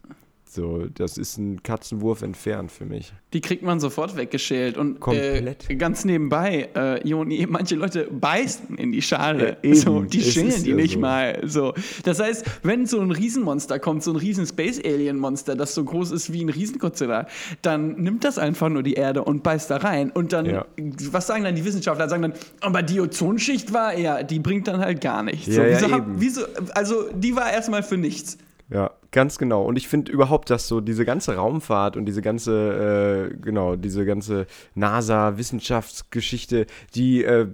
So, 0.50 0.86
das 0.94 1.18
ist 1.18 1.36
ein 1.36 1.62
Katzenwurf 1.62 2.22
entfernt 2.22 2.72
für 2.72 2.86
mich. 2.86 3.12
Die 3.34 3.42
kriegt 3.42 3.62
man 3.62 3.80
sofort 3.80 4.16
weggeschält. 4.16 4.78
Und 4.78 4.98
Komplett. 4.98 5.68
Äh, 5.68 5.76
ganz 5.76 6.06
nebenbei, 6.06 6.70
äh, 6.74 7.06
Joni, 7.06 7.46
manche 7.50 7.74
Leute 7.76 8.04
beißen 8.10 8.76
in 8.78 8.90
die 8.90 9.02
Schale. 9.02 9.58
Ja, 9.62 9.74
so, 9.74 10.00
die 10.02 10.20
Es 10.20 10.32
schälen 10.32 10.62
die 10.64 10.70
ja 10.70 10.76
nicht 10.76 10.94
so. 10.94 11.00
mal. 11.00 11.40
So. 11.44 11.74
Das 12.04 12.18
heißt, 12.18 12.46
wenn 12.62 12.86
so 12.86 12.98
ein 13.00 13.10
Riesenmonster 13.10 13.78
kommt, 13.78 14.02
so 14.02 14.10
ein 14.12 14.16
riesen 14.16 14.46
Space-Alien-Monster, 14.46 15.54
das 15.54 15.74
so 15.74 15.84
groß 15.84 16.12
ist 16.12 16.32
wie 16.32 16.42
ein 16.42 16.48
Riesengodzilla, 16.48 17.26
dann 17.60 18.00
nimmt 18.00 18.24
das 18.24 18.38
einfach 18.38 18.70
nur 18.70 18.82
die 18.82 18.94
Erde 18.94 19.24
und 19.24 19.42
beißt 19.42 19.70
da 19.70 19.76
rein. 19.76 20.10
Und 20.10 20.32
dann, 20.32 20.46
Ja. 20.46 20.64
was 21.12 21.26
sagen 21.26 21.44
dann 21.44 21.56
die 21.56 21.64
Wissenschaftler? 21.66 22.08
Sagen 22.08 22.22
dann, 22.22 22.32
aber 22.60 22.82
die 22.82 23.00
Ozonschicht 23.00 23.74
war, 23.74 23.96
ja, 23.98 24.22
die 24.22 24.38
bringt 24.38 24.66
dann 24.66 24.80
halt 24.80 25.02
gar 25.02 25.22
nichts. 25.22 25.46
So, 25.54 25.62
wieso 25.62 25.90
hab- 25.90 26.06
wieso, 26.16 26.40
also, 26.74 27.04
die 27.12 27.36
war 27.36 27.52
erstmal 27.52 27.82
für 27.82 27.98
nichts. 27.98 28.38
Ja, 28.70 28.90
ganz 29.12 29.38
genau. 29.38 29.62
Und 29.64 29.76
ich 29.76 29.88
finde 29.88 30.12
überhaupt, 30.12 30.50
dass 30.50 30.68
so 30.68 30.80
diese 30.82 31.04
ganze 31.06 31.36
Raumfahrt 31.36 31.96
und 31.96 32.04
diese 32.04 32.20
ganze, 32.20 33.30
äh, 33.32 33.36
genau, 33.40 33.76
diese 33.76 34.04
ganze 34.04 34.46
NASA-Wissenschaftsgeschichte, 34.74 36.66
die, 36.94 37.24
äh, 37.24 37.48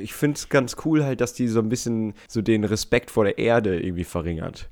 ich 0.00 0.12
finde 0.14 0.36
es 0.36 0.48
ganz 0.48 0.76
cool 0.84 1.04
halt, 1.04 1.20
dass 1.20 1.32
die 1.32 1.48
so 1.48 1.60
ein 1.60 1.68
bisschen 1.68 2.14
so 2.28 2.42
den 2.42 2.64
Respekt 2.64 3.10
vor 3.10 3.24
der 3.24 3.38
Erde 3.38 3.80
irgendwie 3.80 4.04
verringert. 4.04 4.68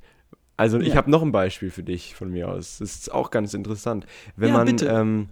Also 0.57 0.79
ich 0.79 0.89
Ja. 0.89 0.97
habe 0.97 1.11
noch 1.11 1.23
ein 1.23 1.33
Beispiel 1.33 1.71
für 1.71 1.83
dich 1.83 2.15
von 2.15 2.31
mir 2.31 2.49
aus. 2.51 2.79
Das 2.79 2.95
ist 2.95 3.13
auch 3.13 3.31
ganz 3.31 3.55
interessant. 3.55 4.07
Wenn 4.37 4.51
Ja, 4.51 4.59
man, 4.65 4.77
ähm, 4.87 5.29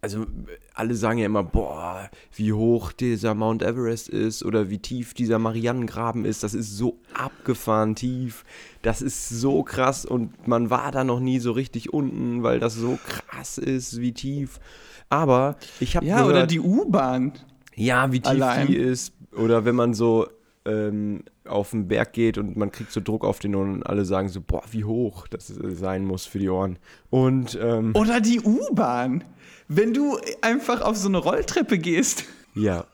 also 0.00 0.26
alle 0.74 0.94
sagen 0.94 1.18
ja 1.18 1.26
immer, 1.26 1.42
boah, 1.42 2.08
wie 2.34 2.52
hoch 2.52 2.92
dieser 2.92 3.34
Mount 3.34 3.62
Everest 3.62 4.08
ist 4.08 4.44
oder 4.44 4.70
wie 4.70 4.78
tief 4.78 5.12
dieser 5.12 5.38
Marianengraben 5.38 6.24
ist, 6.24 6.42
das 6.44 6.54
ist 6.54 6.76
so 6.76 6.98
abgefahren 7.14 7.94
tief, 7.96 8.44
das 8.82 9.02
ist 9.02 9.28
so 9.28 9.62
krass 9.64 10.04
und 10.04 10.46
man 10.46 10.70
war 10.70 10.92
da 10.92 11.02
noch 11.02 11.18
nie 11.20 11.40
so 11.40 11.50
richtig 11.52 11.92
unten, 11.92 12.42
weil 12.44 12.60
das 12.60 12.74
so 12.74 12.98
krass 13.04 13.58
ist, 13.58 14.00
wie 14.00 14.12
tief. 14.12 14.60
Aber 15.08 15.56
ich 15.80 15.96
habe 15.96 16.06
Ja, 16.06 16.18
gehört, 16.18 16.30
oder 16.30 16.46
die 16.46 16.60
U-Bahn. 16.60 17.32
ja, 17.74 18.12
wie 18.12 18.20
tief 18.20 18.30
Allein. 18.30 18.66
die 18.68 18.76
ist 18.76 19.12
oder 19.36 19.64
wenn 19.64 19.74
man 19.74 19.94
so 19.94 20.28
ähm, 20.64 21.22
auf 21.44 21.70
den 21.70 21.88
Berg 21.88 22.12
geht 22.12 22.36
und 22.38 22.56
man 22.56 22.70
kriegt 22.70 22.92
so 22.92 23.00
Druck 23.00 23.24
auf 23.24 23.38
den 23.38 23.54
Ohren 23.54 23.72
und 23.76 23.82
alle 23.84 24.04
sagen 24.04 24.28
so, 24.28 24.40
boah, 24.42 24.62
wie 24.70 24.84
hoch 24.84 25.26
das 25.28 25.46
sein 25.48 26.04
muss 26.04 26.26
für 26.26 26.38
die 26.38 26.50
Ohren. 26.50 26.78
Und 27.10 27.58
ähm, 27.60 27.92
Oder 27.94 28.20
die 28.20 28.40
U-Bahn. 28.40 29.24
Wenn 29.68 29.92
du 29.92 30.18
einfach 30.40 30.80
auf 30.80 30.96
so 30.96 31.08
eine 31.08 31.18
Rolltreppe 31.18 31.78
gehst 31.78 32.24
ja, 32.54 32.86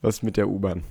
was 0.00 0.22
mit 0.22 0.36
der 0.36 0.48
U-Bahn? 0.48 0.82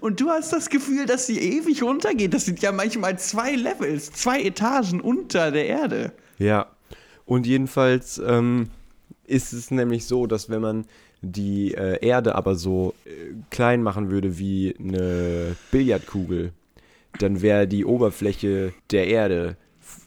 und 0.00 0.20
du 0.20 0.28
hast 0.28 0.52
das 0.52 0.70
Gefühl, 0.70 1.06
dass 1.06 1.26
sie 1.26 1.38
ewig 1.38 1.82
runtergeht. 1.82 2.32
Das 2.32 2.44
sind 2.44 2.60
ja 2.62 2.70
manchmal 2.72 3.18
zwei 3.18 3.54
Levels, 3.54 4.12
zwei 4.12 4.42
Etagen 4.42 5.00
unter 5.00 5.50
der 5.50 5.66
Erde. 5.66 6.12
Ja, 6.38 6.66
und 7.24 7.46
jedenfalls 7.46 8.18
ähm, 8.18 8.70
ist 9.26 9.52
es 9.52 9.70
nämlich 9.70 10.06
so, 10.06 10.26
dass 10.26 10.48
wenn 10.48 10.60
man 10.60 10.86
die 11.20 11.74
äh, 11.74 12.04
Erde 12.06 12.36
aber 12.36 12.54
so 12.54 12.94
äh, 13.04 13.34
klein 13.50 13.82
machen 13.82 14.10
würde 14.10 14.38
wie 14.38 14.76
eine 14.78 15.56
Billardkugel, 15.72 16.52
dann 17.18 17.42
wäre 17.42 17.66
die 17.66 17.84
Oberfläche 17.84 18.72
der 18.92 19.08
Erde 19.08 19.56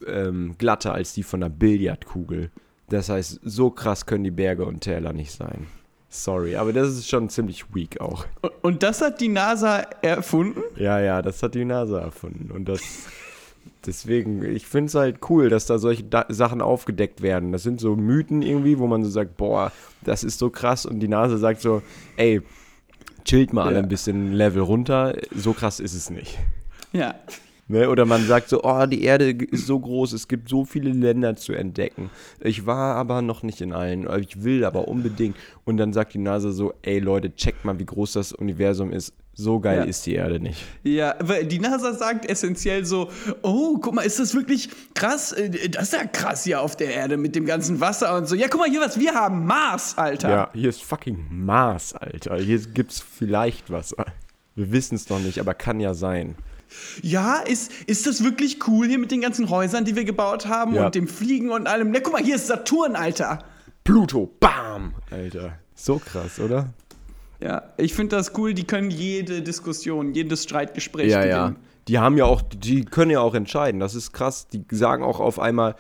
ähm, 0.08 0.56
glatter 0.58 0.94
als 0.94 1.13
die 1.13 1.24
von 1.24 1.44
einer 1.44 1.50
Billardkugel. 1.50 2.51
Das 2.92 3.10
heißt, 3.10 3.40
so 3.44 3.70
krass 3.72 4.06
können 4.06 4.24
die 4.26 4.32
Berge 4.32 4.66
und 4.66 4.82
Täler 4.82 5.14
nicht 5.14 5.32
sein. 5.32 5.68
Sorry, 6.10 6.58
aber 6.58 6.74
das 6.74 6.90
ist 6.90 7.08
schon 7.10 7.30
ziemlich 7.30 7.74
weak 7.74 8.02
auch. 8.02 8.26
Und- 8.62 8.84
das 8.84 9.02
hat 9.02 9.22
die 9.22 9.30
NASA 9.30 9.78
erfunden? 10.02 10.62
Ja, 10.76 11.00
ja, 11.00 11.22
das 11.22 11.42
hat 11.42 11.56
die 11.56 11.64
NASA 11.66 12.00
erfunden. 12.02 12.52
Und 12.52 12.66
das. 12.68 12.82
Deswegen, 13.86 14.44
ich 14.44 14.68
finde 14.68 14.88
es 14.90 14.96
halt 14.96 15.20
cool, 15.30 15.50
dass 15.50 15.66
da 15.66 15.78
solche 15.80 16.04
da 16.04 16.26
Sachen 16.30 16.62
aufgedeckt 16.62 17.22
werden. 17.22 17.52
Das 17.52 17.64
sind 17.64 17.80
so 17.80 17.96
Mythen 17.96 18.42
irgendwie, 18.42 18.78
wo 18.78 18.88
man 18.88 19.04
so 19.04 19.10
sagt, 19.10 19.38
boah, 19.38 19.72
das 20.04 20.24
ist 20.24 20.38
so 20.38 20.50
krass. 20.50 20.86
Und 20.86 21.00
die 21.00 21.08
NASA 21.08 21.38
sagt 21.38 21.62
so, 21.62 21.82
ey, 22.18 22.42
chillt 23.24 23.54
mal 23.54 23.66
alle 23.68 23.78
Ja. 23.78 23.82
ein 23.84 23.88
bisschen 23.90 24.34
Level 24.34 24.62
runter. 24.64 25.16
So 25.36 25.54
krass 25.54 25.80
ist 25.80 25.94
es 25.96 26.10
nicht. 26.10 26.38
Ja. 26.92 27.16
Ne? 27.72 27.90
Oder 27.90 28.06
man 28.06 28.28
sagt 28.28 28.50
so, 28.50 28.63
oh, 28.63 28.86
die 28.86 29.04
Erde 29.04 29.32
ist 29.32 29.66
so 29.66 29.80
groß, 29.80 30.12
es 30.12 30.28
gibt 30.28 30.50
so 30.50 30.66
viele 30.66 30.92
Länder 30.92 31.38
zu 31.38 31.54
entdecken. 31.54 32.10
Ich 32.42 32.66
war 32.66 32.96
aber 32.98 33.22
noch 33.22 33.44
nicht 33.44 33.62
in 33.62 33.72
allen, 33.72 34.08
ich 34.20 34.44
will 34.44 34.66
aber 34.66 34.90
unbedingt. 34.90 35.38
Und 35.63 35.78
dann 35.78 35.94
sagt 35.94 36.13
die 36.13 36.18
NASA 36.20 36.51
so, 36.51 36.74
ey 36.82 37.00
Leute, 37.00 37.34
checkt 37.34 37.63
mal, 37.63 37.80
wie 37.80 37.86
groß 37.86 38.12
das 38.13 38.34
Universum 38.34 38.92
ist. 38.92 39.13
So 39.34 39.62
geil 39.62 39.78
Ja. 39.80 39.84
ist 39.86 40.06
die 40.06 40.16
Erde 40.16 40.42
nicht. 40.42 40.62
Ja, 40.84 41.16
weil 41.22 41.46
die 41.46 41.60
NASA 41.60 41.94
sagt 41.94 42.30
essentiell 42.30 42.84
so, 42.84 43.10
oh, 43.42 43.78
guck 43.78 43.96
mal, 43.96 44.01
ist 44.01 44.20
das 44.20 44.36
wirklich 44.36 44.70
krass? 44.94 45.32
Äh, 45.32 45.70
Das 45.70 45.84
ist 45.84 45.94
ja 45.94 46.04
krass 46.06 46.44
hier 46.44 46.60
auf 46.60 46.75
der 46.75 46.94
Erde 46.94 47.16
mit 47.16 47.36
dem 47.38 47.46
ganzen 47.46 47.80
Wasser 47.80 48.18
und 48.18 48.28
so. 48.28 48.36
Ja, 48.36 48.48
guck 48.50 48.60
mal 48.60 48.70
hier, 48.70 48.82
was 48.82 49.00
wir 49.00 49.13
haben. 49.13 49.46
Mars, 49.46 49.98
Alter. 49.98 50.30
Ja, 50.30 50.50
hier 50.54 50.68
ist 50.70 50.84
fucking 50.84 51.25
Mars, 51.32 51.94
Alter. 51.94 52.36
Hier 52.38 52.60
gibt's 52.60 53.00
vielleicht 53.00 53.72
Wasser. 53.72 54.06
Wir 54.56 54.74
wissen 54.74 54.96
es 54.96 55.08
noch 55.10 55.20
nicht, 55.20 55.40
aber 55.40 55.54
kann 55.54 55.80
ja 55.80 55.94
sein. 55.94 56.36
Ja, 57.01 57.38
ist, 57.38 57.72
ist 57.88 58.08
das 58.08 58.24
wirklich 58.24 58.68
cool 58.68 58.88
hier 58.88 59.00
mit 59.00 59.12
den 59.12 59.22
ganzen 59.22 59.50
Häusern, 59.50 59.86
die 59.86 59.96
wir 59.96 60.04
gebaut 60.06 60.48
haben 60.48 60.74
Ja. 60.75 60.86
und 60.86 60.96
dem 60.96 61.08
Fliegen 61.08 61.50
und 61.51 61.68
allem? 61.68 61.94
Ja, 61.94 62.00
guck 62.01 62.13
mal, 62.13 62.24
hier 62.24 62.36
ist 62.36 62.48
Saturn, 62.48 62.96
Alter. 62.96 63.40
Pluto, 63.84 64.32
bam! 64.40 64.94
Alter. 65.10 65.58
So 65.75 65.98
krass, 66.00 66.40
oder? 66.40 66.74
Ja, 67.40 67.63
ich 67.78 67.94
finde 67.96 68.16
das 68.16 68.38
cool, 68.38 68.54
die 68.54 68.66
können 68.66 68.92
jede 68.92 69.42
Diskussion, 69.42 70.13
jedes 70.13 70.44
Streitgespräch 70.44 71.12
Ja, 71.12 71.25
ja. 71.25 71.48
gewinnen. 71.48 71.63
Die 71.88 71.98
haben 71.98 72.16
ja 72.18 72.25
auch, 72.25 72.44
die 72.44 72.86
können 72.86 73.10
ja 73.10 73.22
auch 73.22 73.34
entscheiden. 73.34 73.80
Das 73.80 73.96
ist 73.96 74.13
krass. 74.13 74.48
Die 74.48 74.63
sagen 74.70 75.04
auch 75.04 75.20
auf 75.20 75.40
einmal, 75.40 75.75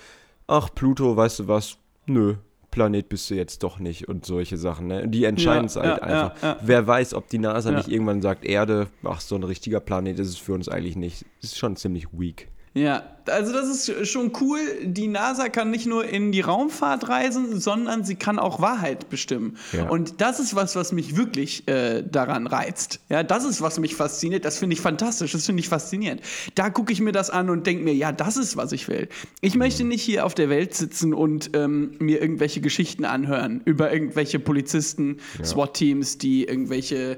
ach, 0.47 0.69
Pluto, 0.73 1.15
weißt 1.15 1.39
du 1.39 1.47
was? 1.47 1.77
Nö, 2.07 2.35
Planet 2.71 3.09
bist 3.09 3.29
du 3.29 3.35
jetzt 3.35 3.63
doch 3.63 3.79
nicht 3.79 4.07
und 4.07 4.25
solche 4.25 4.57
Sachen. 4.57 4.87
Ne? 4.87 5.07
Die 5.07 5.25
entscheiden 5.25 5.65
es 5.65 5.75
Ja, 5.75 5.81
halt 5.83 5.97
ja, 6.01 6.03
einfach. 6.03 6.41
ja. 6.41 6.57
Wer 6.61 6.87
weiß, 6.87 7.13
ob 7.13 7.27
die 7.27 7.37
NASA 7.37 7.71
nicht 7.71 7.89
irgendwann 7.89 8.21
sagt, 8.21 8.45
Erde, 8.45 8.87
ach, 9.03 9.19
so 9.21 9.35
ein 9.35 9.43
richtiger 9.43 9.79
Planet 9.81 10.17
ist 10.19 10.29
es 10.29 10.37
für 10.37 10.53
uns 10.53 10.69
eigentlich 10.69 10.95
nicht. 10.95 11.25
Ist 11.41 11.57
schon 11.57 11.75
ziemlich 11.75 12.07
weak. 12.13 12.47
Ja, 12.73 13.03
also 13.27 13.51
das 13.51 13.67
ist 13.67 14.07
schon 14.09 14.31
cool. 14.39 14.59
Die 14.83 15.07
NASA 15.07 15.49
kann 15.49 15.71
nicht 15.71 15.85
nur 15.85 16.05
in 16.05 16.31
die 16.31 16.39
Raumfahrt 16.39 17.09
reisen, 17.09 17.59
sondern 17.59 18.05
sie 18.05 18.15
kann 18.15 18.39
auch 18.39 18.61
Wahrheit 18.61 19.09
bestimmen. 19.09 19.57
Ja. 19.73 19.89
Und 19.89 20.21
das 20.21 20.39
ist 20.39 20.55
was, 20.55 20.75
was 20.77 20.93
mich 20.93 21.17
wirklich 21.17 21.67
äh, 21.67 22.01
daran 22.01 22.47
reizt. 22.47 23.01
Ja, 23.09 23.23
das 23.23 23.43
ist, 23.43 23.61
was 23.61 23.77
mich 23.77 23.95
fasziniert. 23.95 24.45
Das 24.45 24.57
finde 24.57 24.75
ich 24.75 24.81
fantastisch. 24.81 25.33
Das 25.33 25.45
finde 25.45 25.59
ich 25.59 25.67
faszinierend. 25.67 26.21
Da 26.55 26.69
gucke 26.69 26.93
ich 26.93 27.01
mir 27.01 27.11
das 27.11 27.29
an 27.29 27.49
und 27.49 27.67
denke 27.67 27.83
mir, 27.83 27.93
ja, 27.93 28.13
das 28.13 28.37
ist, 28.37 28.55
was 28.55 28.71
ich 28.71 28.87
will. 28.87 29.09
Ich 29.41 29.55
möchte 29.55 29.83
nicht 29.83 30.01
hier 30.01 30.25
auf 30.25 30.33
der 30.33 30.49
Welt 30.49 30.73
sitzen 30.73 31.13
und 31.13 31.51
ähm, 31.53 31.95
mir 31.99 32.21
irgendwelche 32.21 32.61
Geschichten 32.61 33.03
anhören 33.03 33.61
über 33.65 33.91
irgendwelche 33.91 34.39
Polizisten, 34.39 35.17
SWAT-Teams, 35.43 36.19
die 36.19 36.45
irgendwelche 36.45 37.17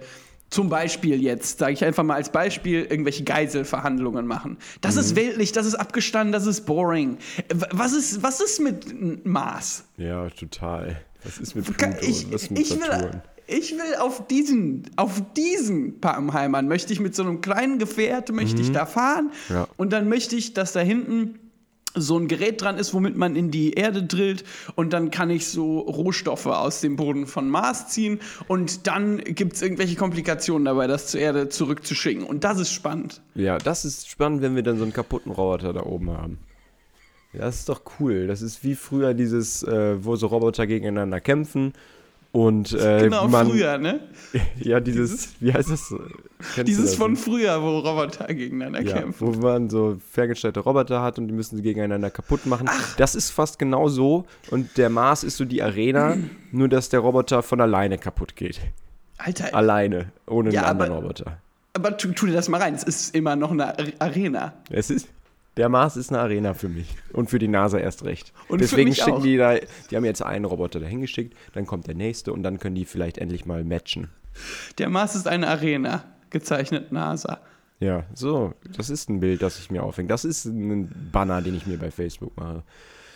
zum 0.50 0.70
Beispiel 0.70 1.22
jetzt, 1.22 1.60
sage 1.60 1.74
ich 1.74 1.84
einfach 1.84 2.04
mal 2.04 2.16
als 2.16 2.32
Beispiel, 2.32 2.84
irgendwelche 2.84 3.24
Geiselverhandlungen 3.24 4.28
machen. 4.28 4.58
Das 4.82 4.96
Mhm. 4.96 5.02
ist 5.02 5.16
weltlich, 5.16 5.52
das 5.52 5.66
ist 5.66 5.76
abgestanden, 5.76 6.32
das 6.32 6.46
ist 6.46 6.66
boring. 6.66 7.18
Was 7.72 7.94
ist, 7.94 8.22
was 8.22 8.40
ist 8.40 8.60
mit 8.60 9.26
Mars? 9.26 9.84
Ja, 9.98 10.30
total. 10.30 10.98
Was 11.24 11.38
ist 11.40 11.56
mit 11.56 11.66
Pluto? 11.66 11.86
Ich, 12.02 12.32
Was 12.32 12.44
ist 12.44 12.52
mit 12.52 12.60
ich, 12.60 12.72
will, 12.72 13.22
ich 13.48 13.72
will 13.72 13.96
auf 14.00 14.28
diesen, 14.28 14.84
auf 14.96 15.22
diesen 15.36 16.00
Pappenheimern, 16.00 16.68
möchte 16.68 16.94
ich 16.94 17.00
mit 17.00 17.16
so 17.16 17.24
einem 17.24 17.42
kleinen 17.42 17.80
Gefährt, 17.80 18.32
möchte 18.32 18.62
ich 18.62 18.72
da 18.72 18.86
fahren 18.86 19.32
Mhm. 19.50 19.56
Ja. 19.56 19.68
und 19.78 19.92
dann 19.94 20.08
möchte 20.08 20.36
ich, 20.36 20.54
dass 20.54 20.74
da 20.74 20.82
hinten 20.82 21.40
so 21.96 22.18
ein 22.18 22.28
Gerät 22.28 22.62
dran 22.62 22.78
ist, 22.78 22.94
womit 22.94 23.16
man 23.16 23.36
in 23.36 23.52
die 23.52 23.74
Erde 23.74 24.04
drillt 24.04 24.44
und 24.76 24.94
dann 24.94 25.12
kann 25.12 25.30
ich 25.30 25.48
so 25.48 25.80
Rohstoffe 25.80 26.46
aus 26.48 26.82
dem 26.82 26.96
Boden 26.96 27.28
von 27.28 27.50
Mars 27.50 27.90
ziehen 27.90 28.20
und 28.48 28.88
dann 28.88 29.18
gibt 29.18 29.54
es 29.54 29.62
irgendwelche 29.62 29.96
Komplikationen 29.96 30.66
dabei, 30.66 30.88
das 30.88 31.08
zur 31.08 31.20
Erde 31.20 31.50
zurückzuschicken 31.50 32.24
und 32.24 32.44
das 32.44 32.60
ist 32.60 32.72
spannend. 32.72 33.22
Ja, 33.36 33.58
das 33.58 33.86
ist 33.86 34.10
spannend, 34.10 34.42
wenn 34.42 34.56
wir 34.56 34.64
dann 34.64 34.78
so 34.78 34.84
einen 34.84 34.94
kaputten 34.94 35.32
Roboter 35.32 35.74
da 35.74 35.84
oben 35.84 36.12
haben. 36.12 36.40
Das 37.34 37.60
ist 37.60 37.70
doch 37.70 37.82
cool. 38.00 38.28
Das 38.28 38.44
ist 38.44 38.64
wie 38.64 38.76
früher 38.76 39.16
dieses, 39.16 39.64
äh, 39.64 40.04
wo 40.04 40.16
so 40.16 40.28
Roboter 40.28 40.68
gegeneinander 40.68 41.20
kämpfen 41.20 41.74
und 42.34 42.74
äh, 42.74 43.04
genau, 43.04 43.28
man, 43.30 43.48
früher, 43.50 43.78
ne? 43.78 44.00
Ja, 44.60 44.80
dieses, 44.82 45.30
wie 45.40 45.54
heißt 45.54 45.70
das? 45.70 45.94
Kennst 46.56 46.68
Dieses 46.68 46.86
das? 46.92 46.96
von 46.96 47.16
früher, 47.16 47.62
wo 47.62 47.78
Roboter 47.80 48.26
gegeneinander 48.34 48.82
ja, 48.82 48.98
kämpfen. 49.00 49.26
wo 49.28 49.40
man 49.48 49.70
so 49.70 49.98
ferngesteuerte 50.12 50.60
Roboter 50.60 51.02
hat 51.02 51.18
und 51.20 51.28
die 51.30 51.34
müssen 51.34 51.56
sie 51.58 51.62
gegeneinander 51.62 52.10
kaputt 52.10 52.46
machen. 52.48 52.68
Das 52.98 53.14
ist 53.16 53.30
fast 53.30 53.60
genau 53.60 53.88
so 53.88 54.26
und 54.52 54.78
der 54.78 54.90
Mars 54.90 55.24
ist 55.24 55.38
so 55.38 55.46
die 55.46 55.62
Arena, 55.64 56.18
nur 56.52 56.68
dass 56.68 56.90
der 56.90 57.00
Roboter 57.00 57.44
von 57.44 57.62
alleine 57.62 57.98
kaputt 58.00 58.36
geht. 58.36 58.60
Alter, 59.20 59.54
Alleine, 59.56 60.12
ohne 60.28 60.52
Ja, 60.52 60.62
einen 60.64 60.72
anderen 60.72 60.92
aber- 60.94 61.02
Roboter. 61.04 61.38
aber 61.74 61.96
tu, 61.98 62.12
tu 62.14 62.26
dir 62.26 62.34
das 62.34 62.50
mal 62.50 62.60
rein, 62.60 62.74
es 62.74 62.84
ist 62.84 63.16
immer 63.16 63.36
noch 63.36 63.52
eine 63.52 63.68
Ar- 63.78 63.86
Arena. 64.00 64.54
Es 64.72 64.90
ist, 64.90 65.08
der 65.58 65.70
Mars 65.70 65.98
ist 65.98 66.12
eine 66.12 66.20
Arena 66.20 66.54
für 66.54 66.70
mich 66.70 66.96
und 67.12 67.30
für 67.30 67.40
die 67.40 67.48
NASA 67.48 67.78
erst 67.78 68.06
recht. 68.06 68.34
Und 68.48 68.60
für 68.60 68.66
Deswegen 68.66 68.96
schicken 68.96 69.12
auch. 69.12 69.22
die 69.24 69.38
da, 69.38 69.56
die 69.90 69.96
haben 69.96 70.06
jetzt 70.06 70.24
einen 70.24 70.46
Roboter 70.46 70.80
dahin 70.80 71.02
geschickt, 71.02 71.36
dann 71.54 71.66
kommt 71.66 71.88
der 71.88 71.96
nächste 71.96 72.34
und 72.34 72.44
dann 72.44 72.60
können 72.60 72.76
die 72.76 72.86
vielleicht 72.86 73.18
endlich 73.18 73.46
mal 73.46 73.64
matchen. 73.64 74.10
Der 74.78 74.90
Mars 74.90 75.16
ist 75.16 75.28
eine 75.28 75.48
Arena, 75.48 76.04
gezeichnet 76.30 76.92
NASA. 76.92 77.40
Ja, 77.80 78.04
so, 78.14 78.54
das 78.76 78.90
ist 78.90 79.10
ein 79.10 79.20
Bild, 79.20 79.42
das 79.42 79.60
ich 79.60 79.70
mir 79.70 79.84
aufhänge. 79.84 80.08
Das 80.08 80.26
ist 80.26 80.46
ein 80.46 81.10
Banner, 81.12 81.42
den 81.42 81.56
ich 81.56 81.68
mir 81.68 81.78
bei 81.78 81.92
Facebook 81.92 82.36
mache. 82.38 82.64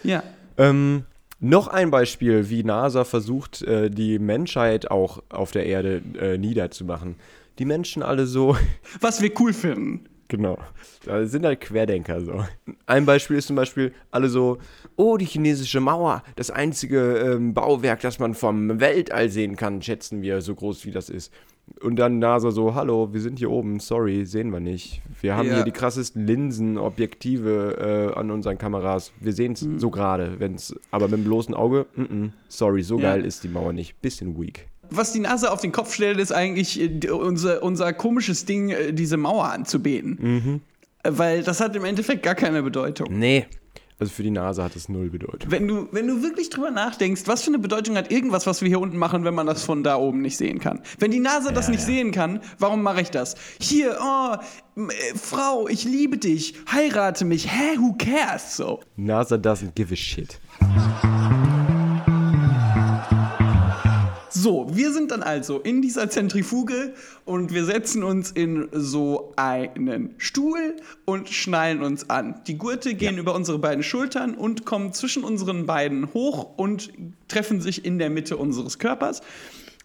Ja. 0.03 0.23
Ähm, 0.57 1.05
noch 1.39 1.67
ein 1.67 1.89
Beispiel, 1.91 2.49
wie 2.49 2.63
NASA 2.63 3.03
versucht, 3.05 3.61
äh, 3.61 3.89
die 3.89 4.19
Menschheit 4.19 4.91
auch 4.91 5.23
auf 5.29 5.51
der 5.51 5.65
Erde 5.65 6.01
äh, 6.19 6.37
niederzumachen. 6.37 7.15
Die 7.59 7.65
Menschen 7.65 8.03
alle 8.03 8.25
so, 8.25 8.57
Was 8.99 9.21
wir 9.21 9.31
cool 9.39 9.53
finden. 9.53 10.05
Genau, 10.27 10.57
da 11.05 11.25
sind 11.25 11.45
halt 11.45 11.61
Querdenker 11.61 12.21
so. 12.21 12.43
Ein 12.85 13.05
Beispiel 13.05 13.37
ist 13.37 13.47
zum 13.47 13.55
Beispiel 13.55 13.93
alle 14.11 14.29
so, 14.29 14.57
oh, 14.95 15.17
die 15.17 15.25
chinesische 15.25 15.79
Mauer, 15.79 16.23
das 16.35 16.51
einzige 16.51 17.17
ähm, 17.17 17.53
Bauwerk, 17.53 18.01
das 18.01 18.19
man 18.19 18.33
vom 18.33 18.79
Weltall 18.79 19.29
sehen 19.29 19.55
kann, 19.55 19.81
schätzen 19.81 20.21
wir, 20.21 20.41
so 20.41 20.55
groß 20.55 20.85
wie 20.85 20.91
das 20.91 21.09
ist. 21.09 21.31
Und 21.81 21.97
dann 21.97 22.19
NASA 22.19 22.51
so, 22.51 22.75
hallo, 22.75 23.09
wir 23.11 23.19
sind 23.19 23.39
hier 23.39 23.51
oben, 23.51 23.81
sorry, 23.81 24.25
sehen 24.25 24.51
wir 24.51 24.61
nicht. 24.61 25.01
Wir 25.19 25.35
haben 25.35 25.49
Ja. 25.49 25.55
hier 25.55 25.63
die 25.65 25.71
krassesten 25.73 26.25
Linsen, 26.25 26.77
Objektive 26.77 28.11
äh, 28.15 28.17
an 28.17 28.31
unseren 28.31 28.57
Kameras. 28.57 29.11
Wir 29.19 29.33
sehen 29.33 29.51
es 29.51 29.63
Mhm. 29.63 29.77
so 29.79 29.89
gerade, 29.89 30.39
wenn's, 30.39 30.73
aber 30.91 31.09
mit 31.09 31.17
dem 31.19 31.23
bloßen 31.25 31.53
Auge, 31.53 31.85
mm 31.95 32.01
-mm, 32.03 32.29
sorry, 32.47 32.83
so 32.83 32.95
Ja. 32.97 33.11
geil 33.15 33.25
ist 33.25 33.43
die 33.43 33.49
Mauer 33.49 33.73
nicht. 33.73 34.01
Bisschen 34.01 34.39
weak. 34.39 34.67
Was 34.89 35.11
die 35.13 35.19
NASA 35.19 35.49
auf 35.49 35.61
den 35.61 35.71
Kopf 35.71 35.93
stellt, 35.93 36.19
ist 36.19 36.31
eigentlich 36.31 36.79
äh, 36.79 37.09
unser, 37.11 37.63
unser 37.63 37.93
komisches 37.93 38.45
Ding, 38.45 38.69
äh, 38.69 38.93
diese 38.93 39.17
Mauer 39.17 39.45
anzubeten. 39.51 40.61
Äh, 41.03 41.11
Weil 41.13 41.43
das 41.43 41.59
hat 41.61 41.75
im 41.75 41.85
Endeffekt 41.85 42.23
gar 42.23 42.35
keine 42.35 42.63
Bedeutung. 42.63 43.07
Nee. 43.17 43.45
Also 43.99 44.13
für 44.13 44.21
die 44.21 44.29
NASA 44.29 44.63
hat 44.63 44.75
es 44.75 44.89
null 44.89 45.09
Bedeutung. 45.09 45.49
Wenn 45.49 45.67
du, 45.67 45.87
wenn 45.91 46.05
du 46.05 46.21
wirklich 46.21 46.51
drüber 46.51 46.69
nachdenkst, 46.69 47.23
was 47.25 47.41
für 47.41 47.47
eine 47.47 47.57
Bedeutung 47.57 47.97
hat 47.97 48.11
irgendwas, 48.11 48.45
was 48.45 48.61
wir 48.61 48.67
hier 48.67 48.79
unten 48.79 48.97
machen, 48.97 49.23
wenn 49.23 49.33
man 49.33 49.47
das 49.47 49.63
von 49.63 49.83
da 49.83 49.95
oben 49.95 50.21
nicht 50.21 50.37
sehen 50.37 50.59
kann? 50.59 50.81
Wenn 50.99 51.09
die 51.09 51.19
NASA 51.19 51.51
das 51.51 51.65
Ja, 51.65 51.71
nicht 51.71 51.79
ja. 51.79 51.85
sehen 51.87 52.11
kann, 52.11 52.41
warum 52.59 52.83
mache 52.83 53.01
ich 53.01 53.09
das? 53.09 53.33
Hier, 53.59 53.97
oh, 53.99 54.35
äh, 54.81 55.17
Frau, 55.17 55.67
ich 55.67 55.83
liebe 55.83 56.19
dich, 56.19 56.53
heirate 56.71 57.25
mich, 57.25 57.51
hä, 57.51 57.79
who 57.79 57.95
cares? 57.97 58.55
So. 58.55 58.81
NASA 58.97 59.35
doesn't 59.35 59.71
give 59.73 59.91
a 59.91 59.97
shit. 59.97 60.39
So, 64.47 64.65
wir 64.71 64.93
sind 64.93 65.11
dann 65.11 65.23
also 65.23 65.59
in 65.59 65.81
dieser 65.81 66.09
Zentrifuge 66.09 66.93
und 67.25 67.53
wir 67.53 67.65
setzen 67.65 68.01
uns 68.01 68.31
in 68.31 68.69
so 68.71 69.33
einen 69.35 70.15
Stuhl 70.19 70.77
und 71.03 71.27
schnallen 71.27 71.81
uns 71.81 72.09
an. 72.09 72.39
Die 72.47 72.57
Gurte 72.57 72.95
gehen 72.95 73.17
über 73.17 73.35
unsere 73.35 73.59
beiden 73.59 73.83
Schultern 73.83 74.35
und 74.35 74.63
kommen 74.63 74.93
zwischen 74.93 75.25
unseren 75.25 75.65
beiden 75.65 76.13
hoch 76.13 76.55
und 76.55 76.93
treffen 77.27 77.59
sich 77.59 77.83
in 77.83 77.99
der 77.99 78.09
Mitte 78.09 78.37
unseres 78.37 78.79
Körpers. 78.79 79.19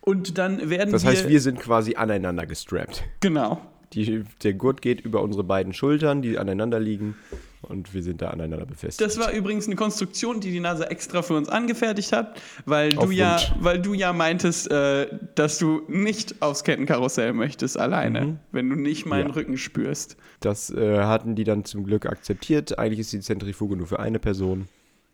Und 0.00 0.38
dann 0.38 0.70
werden 0.70 0.92
Das 0.92 1.02
wir. 1.02 1.10
heißt, 1.10 1.28
wir 1.28 1.40
sind 1.40 1.58
quasi 1.58 1.96
aneinander 1.96 2.46
gestrappt. 2.46 3.02
Genau. 3.18 3.60
Die, 3.94 4.22
der 4.44 4.54
Gurt 4.54 4.80
geht 4.80 5.00
über 5.00 5.22
unsere 5.22 5.42
beiden 5.42 5.72
Schultern, 5.72 6.22
die 6.22 6.38
aneinander 6.38 6.78
liegen 6.78 7.16
und 7.62 7.94
wir 7.94 8.02
sind 8.02 8.22
da 8.22 8.30
aneinander 8.30 8.66
befestigt. 8.66 9.00
Das 9.00 9.18
war 9.18 9.32
übrigens 9.32 9.66
eine 9.66 9.76
Konstruktion, 9.76 10.40
die 10.40 10.50
die 10.50 10.60
NASA 10.60 10.84
extra 10.84 11.22
für 11.22 11.34
uns 11.34 11.48
angefertigt 11.48 12.12
hat, 12.12 12.40
weil 12.66 12.90
du 12.90 13.10
ja, 13.10 13.38
weil 13.60 13.80
du 13.80 13.94
ja 13.94 14.12
meintest, 14.12 14.70
äh, 14.70 15.06
dass 15.34 15.58
du 15.58 15.82
nicht 15.88 16.42
aufs 16.42 16.64
Kettenkarussell 16.64 17.32
möchtest 17.32 17.78
alleine, 17.78 18.38
wenn 18.52 18.68
du 18.68 18.76
nicht 18.76 19.06
meinen 19.06 19.28
Ja. 19.28 19.34
Rücken 19.34 19.56
spürst. 19.56 20.16
Das 20.40 20.70
äh, 20.70 20.98
hatten 21.00 21.34
die 21.34 21.44
dann 21.44 21.64
zum 21.64 21.84
Glück 21.84 22.06
akzeptiert. 22.06 22.78
Eigentlich 22.78 23.00
ist 23.00 23.12
die 23.12 23.20
Zentrifuge 23.20 23.76
nur 23.76 23.86
für 23.86 24.00
eine 24.00 24.18
Person. 24.18 24.68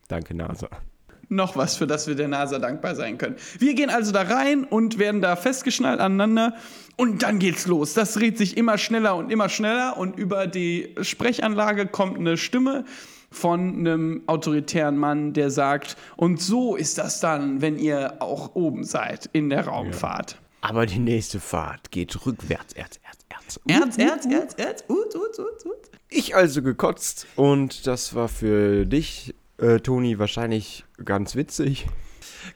Danke, 0.09 0.35
NASA. 0.35 0.69
Noch 1.29 1.57
was, 1.57 1.77
für 1.77 1.87
das 1.87 2.07
wir 2.07 2.15
der 2.15 2.29
NASA 2.29 2.59
dankbar 2.59 2.95
sein 2.95 3.19
können. 3.19 3.37
Wir 3.59 3.75
gehen 3.75 3.91
also 3.91 4.13
da 4.13 4.23
rein 4.23 4.65
und 4.65 4.99
werden 4.99 5.21
da 5.21 5.37
festgeschnallt 5.37 6.01
aneinander 6.01 6.55
und 6.97 7.23
dann 7.23 7.39
geht's 7.39 7.67
los. 7.67 7.95
Das 7.95 8.15
dreht 8.15 8.39
sich 8.39 8.57
immer 8.57 8.79
schneller 8.79 9.17
und 9.17 9.31
immer 9.31 9.49
schneller 9.49 9.97
und 9.97 10.19
über 10.19 10.47
die 10.47 10.95
Sprechanlage 11.01 11.87
kommt 11.87 12.19
eine 12.19 12.37
Stimme 12.37 12.85
von 13.31 13.79
einem 13.79 14.23
autoritären 14.27 14.97
Mann, 14.97 15.33
der 15.33 15.51
sagt, 15.51 15.97
und 16.17 16.41
so 16.41 16.77
ist 16.77 16.99
das 16.99 17.21
dann, 17.21 17.61
wenn 17.61 17.79
ihr 17.79 18.17
auch 18.21 18.55
oben 18.55 18.85
seid 18.85 19.29
in 19.33 19.51
der 19.51 19.67
Raumfahrt. 19.67 20.39
Aber 20.61 20.87
die 20.87 20.99
nächste 20.99 21.39
Fahrt 21.41 21.91
geht 21.91 22.27
rückwärts, 22.27 22.73
Erz, 22.73 22.99
Erz, 23.05 23.19
Erz. 23.29 23.61
Erz, 23.67 23.99
Erz, 23.99 24.27
Erz, 24.27 24.55
Erz, 24.55 24.85
ut, 24.89 25.15
ut, 25.15 25.39
ut, 25.39 25.67
ut. 25.67 25.91
Ich 26.11 26.35
also 26.35 26.63
gekotzt 26.63 27.27
und 27.37 27.87
das 27.87 28.15
war 28.15 28.29
für 28.29 28.87
dich, 28.87 29.35
äh, 29.59 29.79
Toni, 29.81 30.19
wahrscheinlich 30.19 30.85
ganz 31.05 31.37
witzig. 31.37 31.87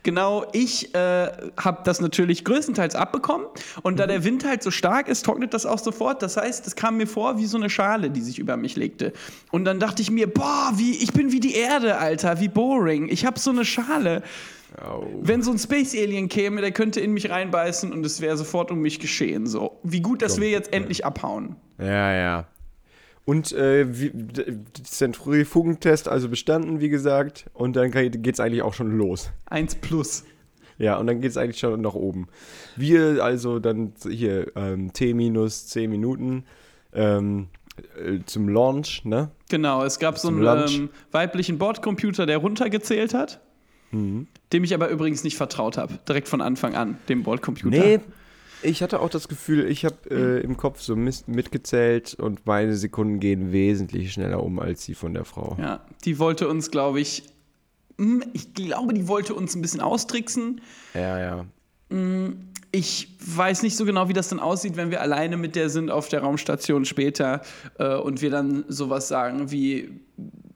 Genau, 0.02 0.46
ich 0.52 0.94
äh, 0.94 1.28
habe 1.56 1.82
das 1.84 2.00
natürlich 2.00 2.44
größtenteils 2.44 2.94
abbekommen 2.94 3.46
und 3.82 3.98
da 3.98 4.06
der 4.06 4.24
Wind 4.24 4.44
halt 4.44 4.62
so 4.62 4.70
stark 4.70 5.08
ist, 5.08 5.24
trocknet 5.24 5.54
das 5.54 5.66
auch 5.66 5.78
sofort. 5.78 6.22
Das 6.22 6.36
heißt, 6.36 6.66
es 6.66 6.76
kam 6.76 6.96
mir 6.96 7.06
vor 7.06 7.38
wie 7.38 7.46
so 7.46 7.56
eine 7.56 7.70
Schale, 7.70 8.10
die 8.10 8.20
sich 8.20 8.38
über 8.38 8.56
mich 8.56 8.76
legte. 8.76 9.12
Und 9.50 9.64
dann 9.64 9.80
dachte 9.80 10.02
ich 10.02 10.10
mir, 10.10 10.32
boah, 10.32 10.72
wie, 10.76 10.92
ich 10.92 11.12
bin 11.12 11.32
wie 11.32 11.40
die 11.40 11.54
Erde, 11.54 11.98
Alter, 11.98 12.40
wie 12.40 12.48
boring. 12.48 13.08
Ich 13.08 13.26
habe 13.26 13.38
so 13.38 13.50
eine 13.50 13.64
Schale. 13.64 14.22
Au. 14.80 15.06
Wenn 15.20 15.42
so 15.42 15.50
ein 15.50 15.58
Space 15.58 15.94
Alien 15.94 16.28
käme, 16.28 16.62
der 16.62 16.72
könnte 16.72 17.00
in 17.00 17.12
mich 17.12 17.28
reinbeißen 17.28 17.92
und 17.92 18.06
es 18.06 18.20
wäre 18.20 18.36
sofort 18.36 18.70
um 18.70 18.80
mich 18.80 19.00
geschehen. 19.00 19.46
So, 19.46 19.78
wie 19.82 20.00
gut, 20.00 20.22
dass 20.22 20.40
wir 20.40 20.48
jetzt 20.48 20.72
endlich 20.72 21.04
abhauen. 21.04 21.56
Ja, 21.78 22.14
ja. 22.14 22.46
Und 23.24 23.52
äh, 23.52 23.86
Zentrifugentest 24.82 26.08
also 26.08 26.28
bestanden, 26.28 26.80
wie 26.80 26.88
gesagt. 26.88 27.46
Und 27.54 27.76
dann 27.76 27.90
geht 27.92 28.26
es 28.26 28.40
eigentlich 28.40 28.62
auch 28.62 28.74
schon 28.74 28.96
los. 28.96 29.30
Eins 29.46 29.76
plus. 29.76 30.24
Ja, 30.78 30.96
und 30.96 31.06
dann 31.06 31.20
geht 31.20 31.30
es 31.30 31.36
eigentlich 31.36 31.58
schon 31.58 31.80
nach 31.80 31.94
oben. 31.94 32.26
Wir 32.76 33.22
also 33.22 33.60
dann 33.60 33.92
hier 34.08 34.50
ähm, 34.56 34.92
T 34.92 35.14
minus 35.14 35.68
10 35.68 35.88
Minuten 35.88 36.44
ähm, 36.92 37.48
äh, 37.96 38.18
zum 38.26 38.48
Launch, 38.48 39.04
ne? 39.04 39.30
Genau, 39.48 39.84
es 39.84 39.98
gab 39.98 40.18
so 40.18 40.28
Zum 40.28 40.38
einen 40.38 40.60
Lunch. 40.60 40.78
ähm, 40.78 40.90
weiblichen 41.12 41.58
Bordcomputer, 41.58 42.26
der 42.26 42.38
runtergezählt 42.38 43.14
hat. 43.14 43.40
Mhm. 43.92 44.26
Dem 44.52 44.64
ich 44.64 44.74
aber 44.74 44.88
übrigens 44.88 45.22
nicht 45.22 45.36
vertraut 45.36 45.78
habe, 45.78 45.98
direkt 46.08 46.28
von 46.28 46.40
Anfang 46.40 46.74
an, 46.74 46.98
dem 47.08 47.22
Bordcomputer. 47.22 47.68
Nee, 47.68 48.00
ich 48.62 48.82
hatte 48.82 49.00
auch 49.00 49.08
das 49.10 49.28
Gefühl, 49.28 49.66
ich 49.68 49.84
habe 49.84 49.96
äh, 50.10 50.40
im 50.40 50.56
Kopf 50.56 50.80
so 50.80 50.96
mitgezählt 50.96 52.14
und 52.14 52.46
meine 52.46 52.76
Sekunden 52.76 53.20
gehen 53.20 53.52
wesentlich 53.52 54.12
schneller 54.12 54.42
um 54.42 54.58
als 54.58 54.84
die 54.84 54.94
von 54.94 55.14
der 55.14 55.24
Frau. 55.24 55.56
Ja, 55.60 55.80
die 56.04 56.18
wollte 56.18 56.48
uns, 56.48 56.70
glaube 56.70 57.00
ich, 57.00 57.24
hm, 57.98 58.22
ich 58.32 58.54
glaube, 58.54 58.94
die 58.94 59.08
wollte 59.08 59.34
uns 59.34 59.54
ein 59.54 59.62
bisschen 59.62 59.80
austricksen. 59.80 60.60
Ja, 60.94 61.18
ja. 61.18 61.46
Ich 62.70 63.16
weiß 63.20 63.62
nicht 63.62 63.76
so 63.76 63.84
genau, 63.84 64.08
wie 64.08 64.14
das 64.14 64.28
dann 64.28 64.40
aussieht, 64.40 64.76
wenn 64.76 64.90
wir 64.90 65.02
alleine 65.02 65.36
mit 65.36 65.56
der 65.56 65.68
sind 65.68 65.90
auf 65.90 66.08
der 66.08 66.20
Raumstation 66.22 66.84
später 66.86 67.42
äh, 67.78 67.96
und 67.96 68.22
wir 68.22 68.30
dann 68.30 68.64
sowas 68.68 69.08
sagen 69.08 69.50
wie, 69.50 70.00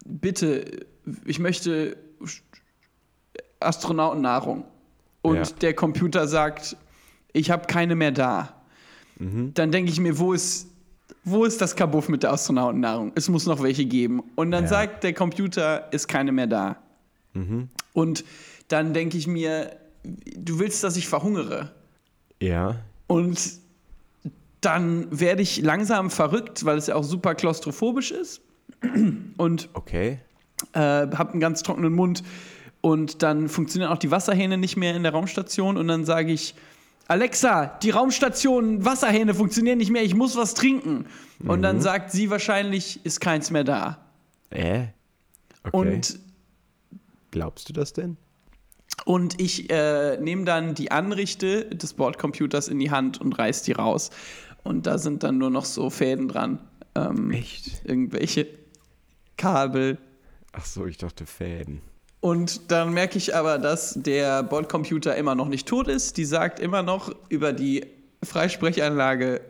bitte, 0.06 0.86
ich 1.26 1.38
möchte 1.38 1.96
Astronautennahrung. 3.60 4.64
Und 5.22 5.36
Ja. 5.36 5.42
der 5.60 5.74
Computer 5.74 6.26
sagt, 6.28 6.76
ich 7.36 7.50
habe 7.50 7.66
keine 7.66 7.94
mehr 7.94 8.12
da. 8.12 8.52
Dann 9.18 9.70
denke 9.72 9.90
ich 9.90 9.98
mir, 9.98 10.18
wo 10.18 10.32
ist, 10.34 10.68
wo 11.24 11.44
ist 11.44 11.60
das 11.62 11.74
Kabuff 11.74 12.08
mit 12.10 12.22
der 12.22 12.32
Astronautennahrung? 12.32 13.12
Es 13.14 13.28
muss 13.30 13.46
noch 13.46 13.62
welche 13.62 13.86
geben. 13.86 14.22
Und 14.34 14.50
dann 14.50 14.64
Ja. 14.64 14.68
sagt 14.70 15.04
der 15.04 15.14
Computer, 15.14 15.90
ist 15.92 16.06
keine 16.08 16.32
mehr 16.32 16.46
da. 16.46 16.76
Und 17.94 18.24
dann 18.68 18.92
denke 18.94 19.16
ich 19.16 19.26
mir, 19.26 19.76
du 20.02 20.58
willst, 20.58 20.84
dass 20.84 20.96
ich 20.96 21.08
verhungere. 21.08 21.72
Ja. 22.42 22.76
Und 23.06 23.38
dann 24.60 25.06
werde 25.10 25.42
ich 25.42 25.62
langsam 25.62 26.10
verrückt, 26.10 26.64
weil 26.64 26.76
es 26.76 26.86
ja 26.88 26.94
auch 26.94 27.04
super 27.04 27.34
klaustrophobisch 27.34 28.10
ist. 28.10 28.40
Und 29.36 29.68
Okay. 29.74 30.18
äh, 30.72 30.78
habe 30.80 31.32
einen 31.32 31.40
ganz 31.40 31.62
trockenen 31.62 31.92
Mund. 31.94 32.22
Und 32.82 33.22
dann 33.22 33.48
funktionieren 33.48 33.90
auch 33.92 33.98
die 33.98 34.10
Wasserhähne 34.10 34.58
nicht 34.58 34.76
mehr 34.76 34.94
in 34.94 35.02
der 35.02 35.12
Raumstation. 35.12 35.76
Und 35.76 35.88
dann 35.88 36.04
sage 36.04 36.32
ich, 36.32 36.54
Alexa, 37.08 37.66
die 37.82 37.90
Raumstation, 37.90 38.84
Wasserhähne 38.84 39.34
funktionieren 39.34 39.78
nicht 39.78 39.90
mehr, 39.90 40.02
ich 40.02 40.14
muss 40.14 40.36
was 40.36 40.54
trinken. 40.54 41.06
Und 41.44 41.62
dann 41.62 41.80
sagt 41.80 42.10
sie 42.10 42.30
wahrscheinlich, 42.30 43.04
ist 43.04 43.20
keins 43.20 43.50
mehr 43.50 43.64
da. 43.64 43.98
Äh? 44.50 44.86
Okay. 45.62 45.70
Und 45.72 46.18
Glaubst 47.36 47.68
du 47.68 47.74
das 47.74 47.92
denn? 47.92 48.16
Und 49.04 49.38
ich 49.40 49.70
äh, 49.70 50.16
nehme 50.16 50.44
dann 50.46 50.74
die 50.74 50.90
Anrichte 50.90 51.66
des 51.66 51.92
Bordcomputers 51.92 52.68
in 52.68 52.78
die 52.78 52.90
Hand 52.90 53.20
und 53.20 53.38
reiß 53.38 53.62
die 53.62 53.72
raus. 53.72 54.08
Und 54.64 54.86
da 54.86 54.96
sind 54.96 55.22
dann 55.22 55.36
nur 55.36 55.50
noch 55.50 55.66
so 55.66 55.90
Fäden 55.90 56.28
dran. 56.28 56.60
Ähm, 56.94 57.30
Echt? 57.30 57.84
Irgendwelche 57.84 58.48
Kabel. 59.36 59.98
Ach 60.52 60.64
so, 60.64 60.86
ich 60.86 60.96
dachte 60.96 61.26
Fäden. 61.26 61.82
Und 62.20 62.70
dann 62.70 62.92
merke 62.92 63.18
ich 63.18 63.34
aber, 63.36 63.58
dass 63.58 63.94
der 63.94 64.42
Bordcomputer 64.42 65.14
immer 65.16 65.34
noch 65.34 65.48
nicht 65.48 65.68
tot 65.68 65.86
ist. 65.88 66.16
Die 66.16 66.24
sagt 66.24 66.58
immer 66.60 66.82
noch 66.82 67.14
über 67.28 67.52
die 67.52 67.84
Freisprechanlage, 68.22 69.40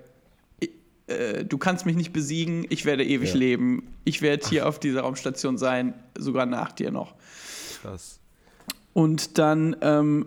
äh, 1.06 1.44
du 1.44 1.58
kannst 1.58 1.86
mich 1.86 1.96
nicht 1.96 2.12
besiegen, 2.12 2.66
ich 2.68 2.84
werde 2.84 3.04
ewig 3.04 3.30
Ja. 3.30 3.36
leben. 3.36 3.94
Ich 4.04 4.22
werde 4.22 4.48
hier 4.48 4.68
auf 4.68 4.78
dieser 4.80 5.02
Raumstation 5.02 5.56
sein, 5.58 5.94
sogar 6.18 6.46
nach 6.46 6.72
dir 6.72 6.90
noch. 6.90 7.14
Krass. 7.82 8.18
Und 8.92 9.38
dann 9.38 9.76
ähm, 9.82 10.26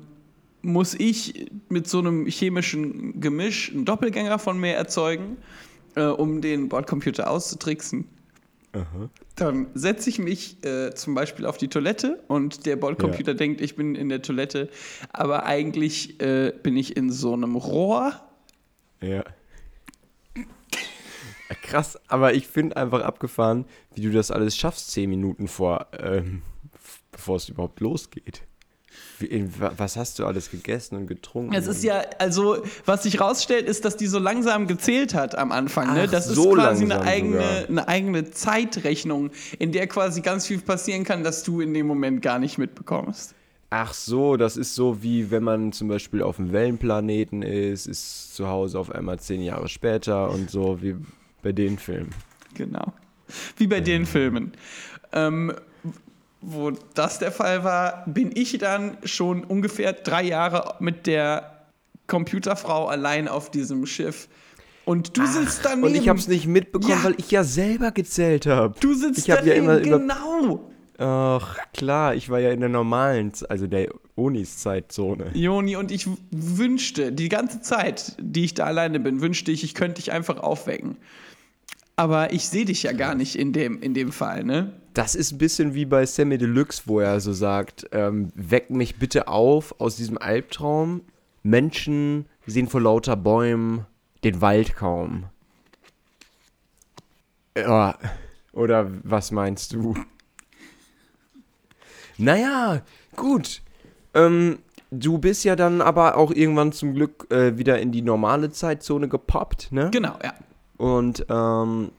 muss 0.62 0.94
ich 0.94 1.52
mit 1.70 1.88
so 1.88 2.00
einem 2.00 2.26
chemischen 2.28 3.20
Gemisch 3.20 3.72
einen 3.72 3.86
Doppelgänger 3.86 4.40
von 4.40 4.60
mir 4.60 4.74
erzeugen, 4.76 5.38
äh, 5.96 6.04
um 6.04 6.42
den 6.42 6.70
Bordcomputer 6.70 7.30
auszutricksen. 7.30 8.06
Aha. 8.74 9.10
Dann 9.36 9.68
setze 9.74 10.10
ich 10.10 10.20
mich 10.20 10.64
äh, 10.64 10.94
zum 10.94 11.16
Beispiel 11.16 11.46
auf 11.46 11.58
die 11.58 11.70
Toilette 11.70 12.24
und 12.28 12.66
der 12.66 12.76
Bordcomputer 12.76 13.32
Ja. 13.32 13.38
denkt, 13.38 13.62
ich 13.62 13.76
bin 13.76 13.96
in 13.96 14.10
der 14.10 14.22
Toilette, 14.22 14.70
aber 15.12 15.46
eigentlich 15.46 16.20
äh, 16.22 16.54
bin 16.62 16.78
ich 16.78 16.96
in 16.96 17.10
so 17.12 17.34
einem 17.34 17.56
Rohr. 17.56 18.14
Ja. 19.02 19.24
Krass, 21.64 22.00
aber 22.08 22.34
ich 22.36 22.48
finde 22.48 22.78
einfach 22.78 23.02
abgefahren, 23.02 23.66
wie 23.96 24.02
du 24.02 24.12
das 24.12 24.30
alles 24.30 24.56
schaffst, 24.56 24.92
zehn 24.92 25.10
Minuten 25.10 25.48
vor, 25.48 25.88
ähm, 25.98 26.44
bevor 27.12 27.38
es 27.38 27.50
überhaupt 27.50 27.80
losgeht. 27.80 28.44
Was 29.78 29.96
hast 29.98 30.20
du 30.20 30.26
alles 30.26 30.50
gegessen 30.52 30.96
und 30.96 31.08
getrunken? 31.08 31.54
Es 31.54 31.68
ist 31.68 31.84
ja, 31.84 32.02
also, 32.20 32.64
was 32.86 33.04
sich 33.04 33.20
rausstellt, 33.20 33.68
ist, 33.68 33.86
dass 33.86 33.98
die 33.98 34.08
so 34.08 34.20
langsam 34.20 34.68
gezählt 34.68 35.14
hat 35.14 35.38
am 35.38 35.52
Anfang. 35.52 35.94
Ne? 35.94 36.04
Ach, 36.08 36.12
Das 36.12 36.28
ist 36.28 36.36
so 36.36 36.52
quasi 36.52 36.84
eine 36.84 37.02
eigene, 37.02 37.34
sogar. 37.42 37.70
eine 37.70 37.88
eigene 37.88 38.32
Zeitrechnung, 38.32 39.32
in 39.58 39.72
der 39.72 39.88
quasi 39.88 40.22
ganz 40.22 40.46
viel 40.48 40.60
passieren 40.60 41.04
kann, 41.04 41.24
dass 41.24 41.44
du 41.44 41.62
in 41.62 41.74
dem 41.74 41.88
Moment 41.88 42.22
gar 42.22 42.40
nicht 42.40 42.58
mitbekommst. 42.58 43.36
Ach 43.72 43.94
so, 43.94 44.36
das 44.36 44.58
ist 44.58 44.74
so 44.74 45.04
wie 45.04 45.30
wenn 45.30 45.44
man 45.44 45.72
zum 45.74 45.90
Beispiel 45.90 46.24
auf 46.24 46.40
einem 46.40 46.52
Wellenplaneten 46.52 47.44
ist, 47.44 47.86
ist 47.86 48.36
zu 48.36 48.48
Hause 48.48 48.80
auf 48.80 48.92
einmal 48.92 49.20
zehn 49.20 49.42
Jahre 49.44 49.70
später 49.70 50.32
und 50.32 50.50
so 50.50 50.82
wie 50.82 50.96
bei 51.44 51.52
den 51.52 51.78
Filmen. 51.78 52.10
Genau. 52.56 52.94
Wie 53.58 53.68
bei 53.68 53.80
den 53.80 54.08
Filmen. 54.08 54.54
Ähm, 55.14 55.54
wo 56.42 56.72
das 56.94 57.20
der 57.20 57.32
Fall 57.32 57.64
war, 57.64 58.04
bin 58.06 58.32
ich 58.34 58.58
dann 58.58 58.98
schon 59.04 59.44
ungefähr 59.44 59.94
drei 59.94 60.24
Jahre 60.24 60.76
mit 60.80 61.06
der 61.08 61.56
Computerfrau 62.08 62.88
allein 62.88 63.28
auf 63.28 63.52
diesem 63.52 63.86
Schiff. 63.86 64.28
Und 64.86 65.18
du 65.18 65.26
sitzt 65.28 65.64
daneben. 65.64 65.84
Und 65.84 65.96
ich 65.96 66.10
habe 66.10 66.18
es 66.18 66.28
nicht 66.28 66.48
mitbekommen, 66.48 66.92
Ja. 66.94 67.04
weil 67.04 67.16
ich 67.18 67.30
ja 67.30 67.44
selber 67.44 67.92
gezählt 67.92 68.48
habe. 68.48 68.74
Du 68.80 68.94
sitzt 68.96 69.20
Ich 69.20 69.30
habe 69.32 69.48
ja 69.48 69.56
daneben, 69.56 69.66
immer 69.66 69.78
über 69.80 70.00
genau. 70.00 70.72
Ach, 70.98 71.58
klar, 71.74 72.16
ich 72.16 72.30
war 72.30 72.40
ja 72.40 72.52
in 72.52 72.60
der 72.60 72.68
normalen, 72.70 73.32
also 73.48 73.68
der 73.68 73.90
Unis-Zeitzone. 74.16 75.32
Joni, 75.34 75.76
und 75.76 75.92
ich 75.92 76.08
wünschte, 76.32 77.12
die 77.14 77.30
ganze 77.30 77.62
Zeit, 77.62 78.16
die 78.20 78.44
ich 78.46 78.54
da 78.54 78.66
alleine 78.66 79.00
bin, 79.00 79.22
wünschte 79.22 79.52
ich, 79.52 79.64
ich 79.64 79.76
könnte 79.76 79.96
dich 80.02 80.12
einfach 80.12 80.40
aufwecken. 80.40 80.98
Aber 82.00 82.32
ich 82.32 82.48
sehe 82.48 82.64
dich 82.64 82.84
ja 82.84 82.94
gar 82.94 83.14
nicht 83.14 83.36
in 83.36 83.52
dem, 83.52 83.82
in 83.82 83.94
dem 83.94 84.14
Fall, 84.14 84.46
ne? 84.46 84.72
Das 84.94 85.16
ist 85.16 85.34
ein 85.34 85.38
bisschen 85.38 85.74
wie 85.74 85.84
bei 85.84 86.06
Sammy 86.06 86.38
Deluxe, 86.38 86.84
wo 86.86 87.02
er 87.02 87.20
so 87.20 87.34
sagt, 87.34 87.88
ähm, 87.92 88.32
weck 88.36 88.70
mich 88.70 88.96
bitte 88.96 89.28
auf 89.28 89.78
aus 89.82 89.98
diesem 89.98 90.18
Albtraum. 90.18 91.02
Menschen 91.44 92.26
sehen 92.48 92.70
vor 92.70 92.80
lauter 92.80 93.18
Bäumen 93.18 93.86
den 94.24 94.40
Wald 94.40 94.78
kaum. 94.78 95.26
Ja, 97.58 97.98
oder 98.54 98.90
was 99.04 99.32
meinst 99.32 99.74
du? 99.74 99.94
Naja, 102.18 102.82
gut. 103.18 103.62
Ähm, 104.14 104.60
du 104.90 105.18
bist 105.18 105.44
ja 105.44 105.58
dann 105.58 105.82
aber 105.82 106.16
auch 106.16 106.32
irgendwann 106.32 106.72
zum 106.72 106.94
Glück 106.94 107.28
äh, 107.30 107.58
wieder 107.58 107.78
in 107.80 107.92
die 107.92 108.02
normale 108.02 108.52
Zeitzone 108.52 109.10
gepoppt, 109.10 109.74
ne? 109.74 109.90
Genau, 109.92 110.18
ja. 110.24 110.34
Und 110.80 111.26
ähm, 111.30 111.92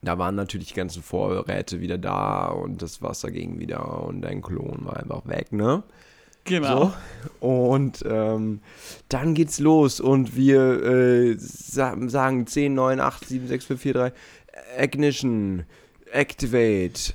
da 0.00 0.16
waren 0.16 0.34
natürlich 0.36 0.68
die 0.68 0.74
ganzen 0.74 1.02
Vorräte 1.02 1.82
wieder 1.82 1.98
da 1.98 2.46
und 2.46 2.80
das 2.80 3.02
Wasser 3.02 3.30
ging 3.30 3.58
wieder 3.58 4.04
und 4.04 4.22
dein 4.22 4.40
Klon 4.40 4.86
war 4.86 4.96
einfach 4.96 5.26
weg, 5.26 5.52
ne? 5.52 5.82
Genau. 6.44 6.92
So. 7.40 7.46
Und 7.46 8.02
ähm, 8.08 8.60
dann 9.10 9.34
geht's 9.34 9.58
los 9.58 10.00
und 10.00 10.34
wir 10.34 10.82
äh, 10.82 11.34
sa 11.36 11.94
sagen 12.06 12.46
10, 12.46 12.72
9, 12.72 13.00
8, 13.00 13.28
7, 13.28 13.48
6, 13.48 13.64
5, 13.66 13.80
4, 13.82 13.92
3, 13.92 14.12
Ignition, 14.78 15.64
Activate, 16.10 17.12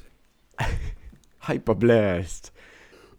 Hyperblast. 1.47 2.53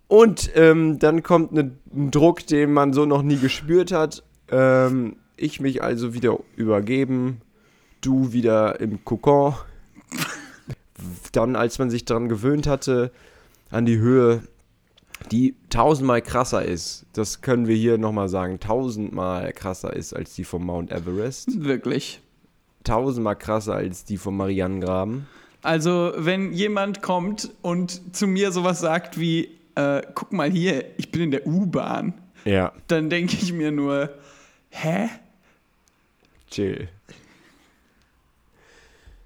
Und 0.07 0.53
ähm, 0.55 1.01
dann 1.01 1.25
kommt 1.25 1.51
ne, 1.51 1.73
ein 1.93 2.13
Druck, 2.13 2.47
den 2.47 2.73
man 2.73 2.93
so 2.93 3.07
noch 3.07 3.23
nie 3.23 3.39
gespürt 3.39 3.91
hat. 3.91 4.23
Ähm, 4.53 5.17
ich 5.37 5.59
mich 5.59 5.83
also 5.83 6.15
wieder 6.15 6.39
übergeben, 6.55 7.41
du 8.03 8.33
wieder 8.33 8.79
im 8.81 9.05
Kokon. 9.05 9.55
Dann, 11.33 11.57
als 11.57 11.79
man 11.79 11.91
sich 11.91 12.05
daran 12.05 12.29
gewöhnt 12.29 12.67
hatte, 12.67 13.11
an 13.71 13.87
die 13.87 13.99
Höhe, 13.99 14.43
die 15.31 15.55
tausendmal 15.71 16.21
krasser 16.21 16.65
ist, 16.65 17.07
das 17.15 17.41
können 17.41 17.67
wir 17.67 17.75
hier 17.77 17.97
nochmal 17.99 18.29
sagen, 18.29 18.61
tausendmal 18.61 19.53
krasser 19.53 19.95
ist 19.95 20.13
als 20.15 20.35
die 20.35 20.45
vom 20.45 20.67
Mount 20.67 20.93
Everest, 20.93 21.65
Wirklich. 21.65 22.21
tausendmal 22.85 23.37
krasser 23.37 23.75
als 23.75 24.05
die 24.05 24.19
vom 24.19 24.37
Marianengraben. 24.37 25.27
Also, 25.63 26.13
wenn 26.17 26.53
jemand 26.53 27.03
kommt 27.03 27.51
und 27.63 28.15
zu 28.15 28.27
mir 28.27 28.51
sowas 28.53 28.81
sagt 28.81 29.19
wie, 29.19 29.49
äh, 29.77 30.03
guck 30.15 30.33
mal 30.33 30.51
hier, 30.51 30.85
ich 30.99 31.11
bin 31.11 31.23
in 31.23 31.31
der 31.31 31.47
U-Bahn, 31.47 32.15
Ja, 32.45 32.73
dann 32.89 33.09
denke 33.09 33.37
ich 33.41 33.53
mir 33.53 33.71
nur, 33.71 34.11
hä? 34.71 35.09
chill. 36.51 36.89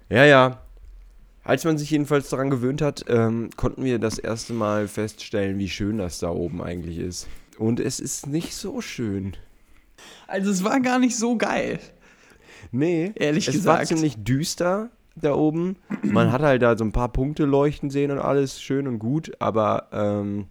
Ja, 0.09 0.25
ja. 0.25 0.61
Als 1.43 1.63
man 1.63 1.77
sich 1.77 1.91
jedenfalls 1.91 2.29
daran 2.29 2.49
gewöhnt 2.49 2.81
hat, 2.81 3.05
ähm, 3.07 3.49
konnten 3.55 3.83
wir 3.83 3.99
das 3.99 4.19
erste 4.19 4.53
Mal 4.53 4.87
feststellen, 4.87 5.59
wie 5.59 5.69
schön 5.69 5.97
das 5.97 6.19
da 6.19 6.29
oben 6.29 6.61
eigentlich 6.61 6.97
ist. 6.97 7.27
Und 7.57 7.79
es 7.79 7.99
ist 7.99 8.27
nicht 8.27 8.53
so 8.53 8.81
schön. 8.81 9.35
Also, 10.27 10.51
es 10.51 10.63
war 10.63 10.79
gar 10.81 10.99
nicht 10.99 11.15
so 11.15 11.37
geil. 11.37 11.79
Nee, 12.71 13.13
Ehrlich 13.15 13.47
es 13.47 13.55
gesagt. 13.55 13.79
war 13.79 13.85
ziemlich 13.85 14.17
düster 14.23 14.89
da 15.15 15.33
oben. 15.33 15.77
Man 16.03 16.31
hat 16.31 16.41
halt 16.41 16.61
da 16.61 16.77
so 16.77 16.83
ein 16.83 16.91
paar 16.91 17.09
Punkte 17.09 17.45
leuchten 17.45 17.89
sehen 17.89 18.11
und 18.11 18.19
alles 18.19 18.61
schön 18.61 18.87
und 18.87 18.99
gut, 18.99 19.31
aber 19.39 19.87
ähm, 19.91 20.47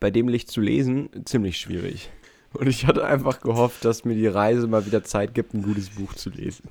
bei 0.00 0.10
dem 0.10 0.28
Licht 0.28 0.50
zu 0.50 0.60
lesen, 0.60 1.08
ziemlich 1.24 1.58
schwierig. 1.58 2.10
Und 2.52 2.66
ich 2.66 2.86
hatte 2.86 3.04
einfach 3.04 3.40
gehofft, 3.40 3.84
dass 3.84 4.04
mir 4.04 4.14
die 4.14 4.26
Reise 4.26 4.66
mal 4.66 4.84
wieder 4.84 5.02
Zeit 5.02 5.34
gibt, 5.34 5.54
ein 5.54 5.62
gutes 5.62 5.90
Buch 5.90 6.14
zu 6.14 6.28
lesen. 6.28 6.68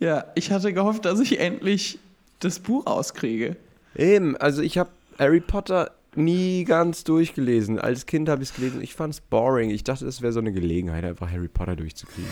Ja, 0.00 0.24
ich 0.34 0.50
hatte 0.50 0.72
gehofft, 0.72 1.04
dass 1.04 1.20
ich 1.20 1.38
endlich 1.38 1.98
das 2.40 2.58
Buch 2.58 2.86
auskriege. 2.86 3.56
Eben, 3.96 4.36
also 4.36 4.60
ich 4.60 4.76
habe 4.78 4.90
Harry 5.18 5.40
Potter 5.40 5.92
nie 6.16 6.64
ganz 6.64 7.04
durchgelesen. 7.04 7.78
Als 7.78 8.06
Kind 8.06 8.28
habe 8.28 8.42
ich 8.42 8.50
es 8.50 8.54
gelesen. 8.54 8.82
Ich 8.82 8.94
fand 8.94 9.14
es 9.14 9.20
boring. 9.20 9.70
Ich 9.70 9.84
dachte, 9.84 10.06
es 10.06 10.22
wäre 10.22 10.32
so 10.32 10.40
eine 10.40 10.52
Gelegenheit, 10.52 11.04
einfach 11.04 11.30
Harry 11.30 11.48
Potter 11.48 11.76
durchzukriegen. 11.76 12.30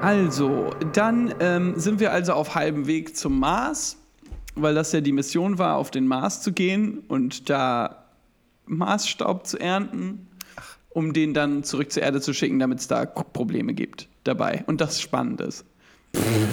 Also, 0.00 0.70
dann 0.92 1.34
ähm, 1.40 1.74
sind 1.76 1.98
wir 1.98 2.12
also 2.12 2.32
auf 2.32 2.54
halbem 2.54 2.86
Weg 2.86 3.16
zum 3.16 3.40
Mars, 3.40 3.96
weil 4.54 4.74
das 4.74 4.92
ja 4.92 5.00
die 5.00 5.10
Mission 5.10 5.58
war, 5.58 5.76
auf 5.76 5.90
den 5.90 6.06
Mars 6.06 6.40
zu 6.40 6.52
gehen 6.52 7.02
und 7.08 7.50
da 7.50 8.04
Marsstaub 8.66 9.46
zu 9.46 9.58
ernten, 9.58 10.28
um 10.90 11.12
den 11.12 11.34
dann 11.34 11.64
zurück 11.64 11.90
zur 11.90 12.04
Erde 12.04 12.20
zu 12.20 12.32
schicken, 12.32 12.60
damit 12.60 12.78
es 12.78 12.86
da 12.86 13.06
Probleme 13.06 13.74
gibt 13.74 14.08
dabei. 14.28 14.62
Und 14.66 14.80
das 14.80 15.00
spannend 15.00 15.40
ist. 15.40 15.64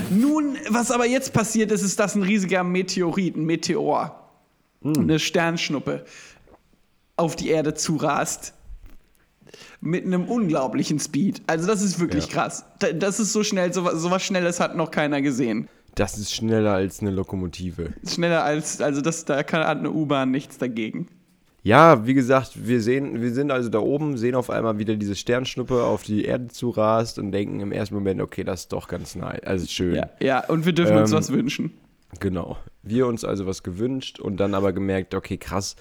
Nun, 0.10 0.58
was 0.70 0.92
aber 0.92 1.06
jetzt 1.06 1.32
passiert 1.34 1.72
ist, 1.72 1.82
ist, 1.84 2.00
dass 2.00 2.16
ein 2.16 2.24
riesiger 2.24 2.64
Meteorit, 2.64 3.36
ein 3.38 3.46
Meteor, 3.46 4.30
eine 4.84 5.20
Sternschnuppe 5.20 6.06
auf 7.16 7.36
die 7.36 7.50
Erde 7.50 7.74
zurast. 7.74 8.54
Mit 9.80 10.04
einem 10.06 10.26
unglaublichen 10.26 11.00
Speed. 11.00 11.42
Also, 11.48 11.68
das 11.68 11.82
ist 11.82 12.00
wirklich 12.00 12.26
Ja. 12.28 12.32
krass. 12.34 12.66
Da- 12.80 12.92
Das 12.92 13.20
ist 13.20 13.32
so 13.32 13.44
schnell, 13.44 13.72
so, 13.74 13.88
so 13.96 14.10
was 14.12 14.24
Schnelles 14.24 14.60
hat 14.60 14.76
noch 14.76 14.90
keiner 14.92 15.22
gesehen. 15.22 15.68
Das 15.96 16.18
ist 16.18 16.34
schneller 16.34 16.74
als 16.74 17.00
eine 17.02 17.12
Lokomotive. 17.12 17.94
Schneller 18.06 18.44
als, 18.44 18.82
also 18.82 19.00
das, 19.02 19.24
da 19.26 19.44
kann 19.44 19.66
hat 19.66 19.78
eine 19.78 19.92
U-Bahn 19.92 20.32
nichts 20.32 20.58
dagegen. 20.58 21.08
Ja, 21.66 22.06
wie 22.06 22.14
gesagt, 22.14 22.68
wir 22.68 22.80
sehen, 22.80 23.24
wir 23.24 23.34
sind 23.34 23.50
also 23.50 23.70
da 23.70 23.80
oben, 23.80 24.20
sehen 24.20 24.36
auf 24.36 24.52
einmal 24.52 24.78
wieder 24.78 24.96
diese 24.98 25.16
Sternschnuppe 25.16 25.84
auf 25.84 26.04
die 26.04 26.24
Erde 26.24 26.50
zurast 26.50 27.18
und 27.18 27.32
denken 27.32 27.60
im 27.60 27.72
ersten 27.72 27.96
Moment, 27.96 28.22
okay, 28.22 28.44
das 28.44 28.62
ist 28.62 28.72
doch 28.72 28.88
ganz 28.88 29.16
nice, 29.16 29.42
also 29.44 29.66
schön. 29.66 29.96
Ja, 29.96 30.10
ja, 30.20 30.46
und 30.48 30.68
wir 30.68 30.74
dürfen 30.74 30.96
uns 30.96 31.12
Ähm, 31.12 31.18
was 31.18 31.32
wünschen. 31.32 31.72
Genau. 32.20 32.58
Wir 32.84 33.08
uns 33.08 33.26
also 33.26 33.48
was 33.48 33.64
gewünscht 33.64 34.20
und 34.20 34.38
dann 34.38 34.54
aber 34.54 34.74
gemerkt, 34.74 35.16
okay, 35.16 35.38
krass, 35.38 35.76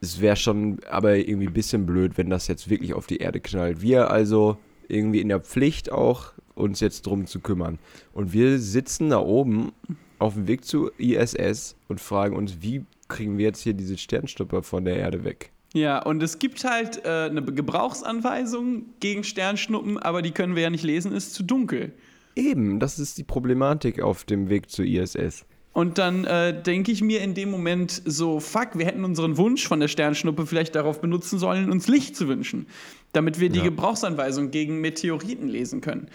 es 0.00 0.20
wäre 0.20 0.34
schon 0.34 0.80
aber 0.90 1.14
irgendwie 1.14 1.46
ein 1.46 1.52
bisschen 1.52 1.86
blöd, 1.86 2.18
wenn 2.18 2.28
das 2.28 2.48
jetzt 2.48 2.68
wirklich 2.68 2.92
auf 2.92 3.06
die 3.06 3.18
Erde 3.18 3.38
knallt. 3.38 3.82
Wir 3.82 4.10
also 4.10 4.56
irgendwie 4.88 5.20
in 5.20 5.28
der 5.28 5.38
Pflicht 5.38 5.92
auch, 5.92 6.32
uns 6.56 6.80
jetzt 6.80 7.06
drum 7.06 7.26
zu 7.26 7.38
kümmern. 7.38 7.78
Und 8.12 8.32
wir 8.32 8.58
sitzen 8.58 9.10
da 9.10 9.20
oben 9.20 9.70
auf 10.18 10.34
dem 10.34 10.48
Weg 10.48 10.64
zu 10.64 10.90
ISS 10.98 11.76
und 11.86 12.00
fragen 12.00 12.34
uns, 12.34 12.62
wie 12.62 12.84
kriegen 13.10 13.36
wir 13.36 13.44
jetzt 13.44 13.62
hier 13.62 13.74
diese 13.74 13.98
Sternschnuppe 13.98 14.62
von 14.62 14.84
der 14.86 14.96
Erde 14.96 15.24
weg? 15.24 15.50
Ja, 15.74 16.02
und 16.02 16.22
es 16.22 16.38
gibt 16.38 16.64
halt 16.64 17.04
äh, 17.04 17.08
eine 17.28 17.42
Gebrauchsanweisung 17.42 18.86
gegen 19.00 19.22
Sternschnuppen, 19.22 19.98
aber 19.98 20.22
die 20.22 20.30
können 20.32 20.54
wir 20.56 20.62
ja 20.62 20.70
nicht 20.70 20.82
lesen, 20.84 21.12
ist 21.12 21.34
zu 21.34 21.42
dunkel. 21.42 21.92
Eben, 22.34 22.80
das 22.80 22.98
ist 22.98 23.18
die 23.18 23.24
Problematik 23.24 24.00
auf 24.00 24.24
dem 24.24 24.48
Weg 24.48 24.70
zur 24.70 24.84
ISS. 24.84 25.44
Und 25.72 25.98
dann 25.98 26.24
äh, 26.24 26.60
denke 26.60 26.90
ich 26.90 27.00
mir 27.00 27.20
in 27.20 27.34
dem 27.34 27.50
Moment 27.50 28.02
so, 28.04 28.40
fuck, 28.40 28.70
wir 28.76 28.86
hätten 28.86 29.04
unseren 29.04 29.36
Wunsch 29.36 29.68
von 29.68 29.78
der 29.78 29.86
Sternschnuppe 29.86 30.46
vielleicht 30.46 30.74
darauf 30.74 31.00
benutzen 31.00 31.38
sollen, 31.38 31.70
uns 31.70 31.86
Licht 31.86 32.16
zu 32.16 32.26
wünschen, 32.26 32.66
damit 33.12 33.38
wir 33.38 33.50
die 33.50 33.58
Ja. 33.58 33.64
Gebrauchsanweisung 33.64 34.50
gegen 34.50 34.80
Meteoriten 34.80 35.46
lesen 35.46 35.80
können. 35.80 36.08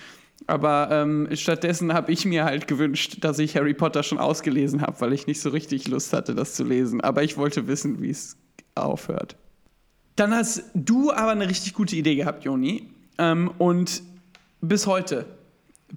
Aber 0.48 0.90
ähm, 0.92 1.28
stattdessen 1.34 1.94
habe 1.94 2.12
ich 2.12 2.26
mir 2.26 2.46
halt 2.46 2.68
gewünscht, 2.68 3.18
dass 3.22 3.40
ich 3.40 3.56
Harry 3.56 3.74
Potter 3.74 4.04
schon 4.04 4.20
ausgelesen 4.20 4.82
habe, 4.82 5.00
weil 5.02 5.14
ich 5.14 5.28
nicht 5.28 5.42
so 5.42 5.50
richtig 5.50 5.88
Lust 5.88 6.14
hatte, 6.14 6.36
das 6.36 6.54
zu 6.54 6.64
lesen. 6.64 7.02
Aber 7.02 7.24
ich 7.24 7.38
wollte 7.38 7.68
wissen, 7.68 8.02
wie 8.02 8.12
es 8.12 8.38
aufhört. 8.76 9.38
Dann 10.16 10.34
hast 10.34 10.64
du 10.74 11.12
aber 11.12 11.32
eine 11.32 11.50
richtig 11.50 11.74
gute 11.74 11.96
Idee 11.96 12.16
gehabt, 12.16 12.44
Joni. 12.44 12.90
Ähm, 13.18 13.52
und 13.58 14.04
bis 14.62 14.88
heute 14.88 15.26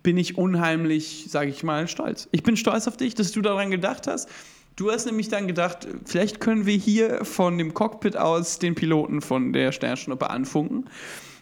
bin 0.03 0.17
ich 0.17 0.39
unheimlich, 0.39 1.27
sage 1.29 1.51
ich 1.51 1.63
mal, 1.63 1.89
stolz. 1.89 2.29
Ich 2.33 2.43
bin 2.43 2.57
stolz 2.57 2.89
auf 2.89 2.97
dich, 2.97 3.15
dass 3.15 3.33
du 3.33 3.43
daran 3.43 3.71
gedacht 3.71 4.07
hast. 4.07 4.29
Du 4.77 4.91
hast 4.91 5.07
nämlich 5.07 5.29
dann 5.29 5.49
gedacht, 5.49 5.89
vielleicht 6.05 6.41
können 6.41 6.65
wir 6.65 6.77
hier 6.77 7.25
von 7.25 7.59
dem 7.59 7.75
Cockpit 7.75 8.17
aus 8.17 8.61
den 8.61 8.77
Piloten 8.77 9.21
von 9.21 9.53
der 9.53 9.73
Sternschnuppe 9.73 10.31
anfunken 10.31 10.89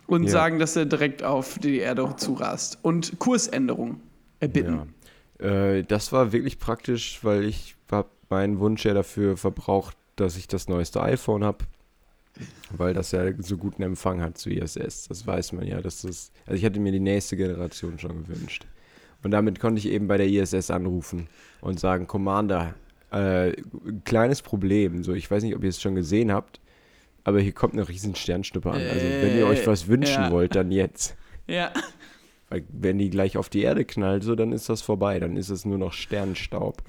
und 0.06 0.24
Ja. 0.24 0.30
sagen, 0.30 0.58
dass 0.58 0.76
er 0.76 0.86
direkt 0.86 1.22
auf 1.22 1.58
die 1.58 1.78
Erde 1.78 2.14
zurast 2.16 2.78
und 2.82 3.18
Kursänderung 3.18 4.00
erbitten. 4.40 4.92
Ja. 5.40 5.46
Äh, 5.46 5.84
das 5.84 6.12
war 6.12 6.32
wirklich 6.32 6.58
praktisch, 6.58 7.20
weil 7.22 7.44
ich 7.44 7.76
habe 7.90 8.08
meinen 8.30 8.58
Wunsch 8.58 8.84
ja 8.84 8.94
dafür 8.94 9.36
verbraucht, 9.36 9.96
dass 10.16 10.36
ich 10.36 10.48
das 10.48 10.68
neueste 10.68 11.02
iPhone 11.02 11.44
habe, 11.44 11.64
weil 12.70 12.94
das 12.94 13.12
ja 13.12 13.22
so 13.38 13.56
guten 13.56 13.82
Empfang 13.82 14.20
hat 14.20 14.38
zu 14.38 14.50
ISS. 14.50 15.08
Das 15.08 15.26
weiß 15.26 15.52
man 15.52 15.66
ja. 15.66 15.80
Dass 15.80 16.02
das, 16.02 16.32
also 16.46 16.56
ich 16.56 16.64
hatte 16.64 16.80
mir 16.80 16.92
die 16.92 17.00
nächste 17.00 17.36
Generation 17.36 17.98
schon 17.98 18.24
gewünscht. 18.24 18.66
Und 19.22 19.30
damit 19.32 19.60
konnte 19.60 19.78
ich 19.78 19.88
eben 19.88 20.06
bei 20.08 20.16
der 20.16 20.28
ISS 20.28 20.70
anrufen 20.70 21.28
und 21.60 21.80
sagen, 21.80 22.06
Commander, 22.06 22.74
äh, 23.10 23.52
kleines 24.04 24.42
Problem. 24.42 25.02
So, 25.04 25.14
ich 25.14 25.30
weiß 25.30 25.42
nicht, 25.42 25.54
ob 25.56 25.62
ihr 25.62 25.70
es 25.70 25.80
schon 25.80 25.94
gesehen 25.94 26.32
habt, 26.32 26.60
aber 27.26 27.40
hier 27.40 27.52
kommt 27.52 27.72
eine 27.72 27.88
riesen 27.88 28.14
Sternschnuppe 28.14 28.70
an. 28.70 28.80
Also 28.80 29.04
wenn 29.04 29.36
ihr 29.36 29.48
euch 29.48 29.66
was 29.66 29.88
wünschen 29.88 30.22
ja. 30.22 30.30
wollt, 30.30 30.54
dann 30.54 30.70
jetzt. 30.70 31.16
Ja. 31.48 31.72
Weil 32.48 32.62
wenn 32.68 32.98
die 32.98 33.10
gleich 33.10 33.36
auf 33.36 33.48
die 33.48 33.62
Erde 33.62 33.84
knallt, 33.84 34.22
so, 34.22 34.36
dann 34.36 34.52
ist 34.52 34.68
das 34.68 34.80
vorbei. 34.80 35.18
Dann 35.18 35.36
ist 35.36 35.48
es 35.48 35.64
nur 35.64 35.76
noch 35.76 35.92
Sternstaub. 35.92 36.84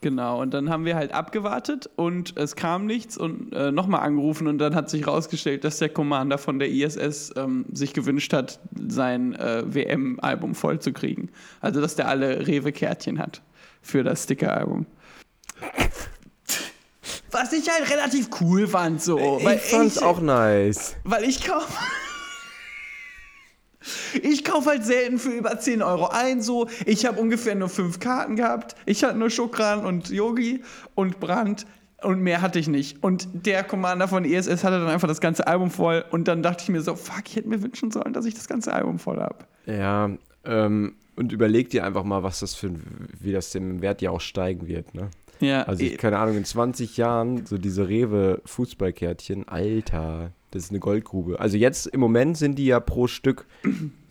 Genau, 0.00 0.42
und 0.42 0.52
dann 0.52 0.68
haben 0.68 0.84
wir 0.84 0.96
halt 0.96 1.12
abgewartet 1.12 1.90
und 1.94 2.36
es 2.36 2.56
kam 2.56 2.86
nichts 2.86 3.16
und 3.16 3.52
äh, 3.52 3.70
nochmal 3.70 4.00
angerufen 4.00 4.48
und 4.48 4.58
dann 4.58 4.74
hat 4.74 4.90
sich 4.90 5.06
rausgestellt, 5.06 5.62
dass 5.62 5.78
der 5.78 5.90
Commander 5.90 6.38
von 6.38 6.58
der 6.58 6.70
ISS 6.70 7.32
ähm, 7.36 7.64
sich 7.72 7.94
gewünscht 7.94 8.32
hat, 8.32 8.58
sein 8.88 9.34
äh, 9.34 9.62
WM-Album 9.64 10.56
vollzukriegen. 10.56 11.30
Also, 11.60 11.80
dass 11.80 11.94
der 11.94 12.08
alle 12.08 12.48
Rewe-Kärtchen 12.48 13.20
hat 13.20 13.42
für 13.80 14.02
das 14.02 14.24
Sticker-Album. 14.24 14.86
Was 17.30 17.52
ich 17.52 17.68
halt 17.68 17.90
relativ 17.90 18.28
cool 18.40 18.66
fand, 18.66 19.02
so. 19.02 19.38
ich 19.38 19.60
fand's 19.60 19.98
auch 19.98 20.20
nice. 20.20 20.96
weil 21.04 21.24
ich 21.24 21.44
kaufe. 21.44 21.72
Ich 24.22 24.44
kaufe 24.44 24.70
halt 24.70 24.84
selten 24.84 25.18
für 25.18 25.30
über 25.30 25.58
10 25.58 25.82
Euro 25.82 26.08
ein. 26.08 26.42
So, 26.42 26.68
ich 26.84 27.06
habe 27.06 27.20
ungefähr 27.20 27.54
nur 27.54 27.68
fünf 27.68 28.00
Karten 28.00 28.36
gehabt. 28.36 28.74
Ich 28.86 29.04
hatte 29.04 29.16
nur 29.16 29.30
Schokran 29.30 29.86
und 29.86 30.10
Yogi 30.10 30.62
und 30.94 31.20
Brand 31.20 31.64
und 32.02 32.20
mehr 32.20 32.42
hatte 32.42 32.58
ich 32.58 32.68
nicht. 32.68 33.02
Und 33.02 33.28
der 33.32 33.64
Commander 33.64 34.08
von 34.08 34.24
ESS 34.24 34.64
hatte 34.64 34.78
dann 34.78 34.88
einfach 34.88 35.08
das 35.08 35.20
ganze 35.20 35.46
Album 35.46 35.70
voll. 35.70 36.04
Und 36.10 36.28
dann 36.28 36.42
dachte 36.42 36.64
ich 36.64 36.68
mir 36.68 36.80
so, 36.80 36.96
fuck, 36.96 37.22
ich 37.28 37.36
hätte 37.36 37.48
mir 37.48 37.62
wünschen 37.62 37.90
sollen, 37.90 38.12
dass 38.12 38.24
ich 38.26 38.34
das 38.34 38.48
ganze 38.48 38.72
Album 38.72 38.98
voll 38.98 39.20
habe. 39.20 39.38
Ja, 39.66 40.10
ähm, 40.44 40.94
Und 41.16 41.32
überleg 41.32 41.70
dir 41.70 41.84
einfach 41.84 42.04
mal, 42.04 42.22
was 42.22 42.40
das 42.40 42.54
für 42.54 42.70
wie 43.20 43.32
das 43.32 43.50
dem 43.50 43.80
Wert 43.80 44.02
ja 44.02 44.10
auch 44.10 44.20
steigen 44.20 44.66
wird, 44.66 44.94
ne? 44.94 45.10
Ja, 45.40 45.62
Also 45.62 45.84
ich, 45.84 45.98
keine 45.98 46.18
Ahnung, 46.18 46.36
in 46.36 46.44
20 46.44 46.96
Jahren, 46.96 47.46
so 47.46 47.58
diese 47.58 47.88
Rewe-Fußballkärtchen, 47.88 49.48
Alter, 49.48 50.32
das 50.50 50.64
ist 50.64 50.70
eine 50.70 50.80
Goldgrube. 50.80 51.38
Also 51.40 51.56
jetzt 51.56 51.86
im 51.86 52.00
Moment 52.00 52.36
sind 52.36 52.56
die 52.58 52.66
ja 52.66 52.80
pro 52.80 53.06
Stück 53.06 53.46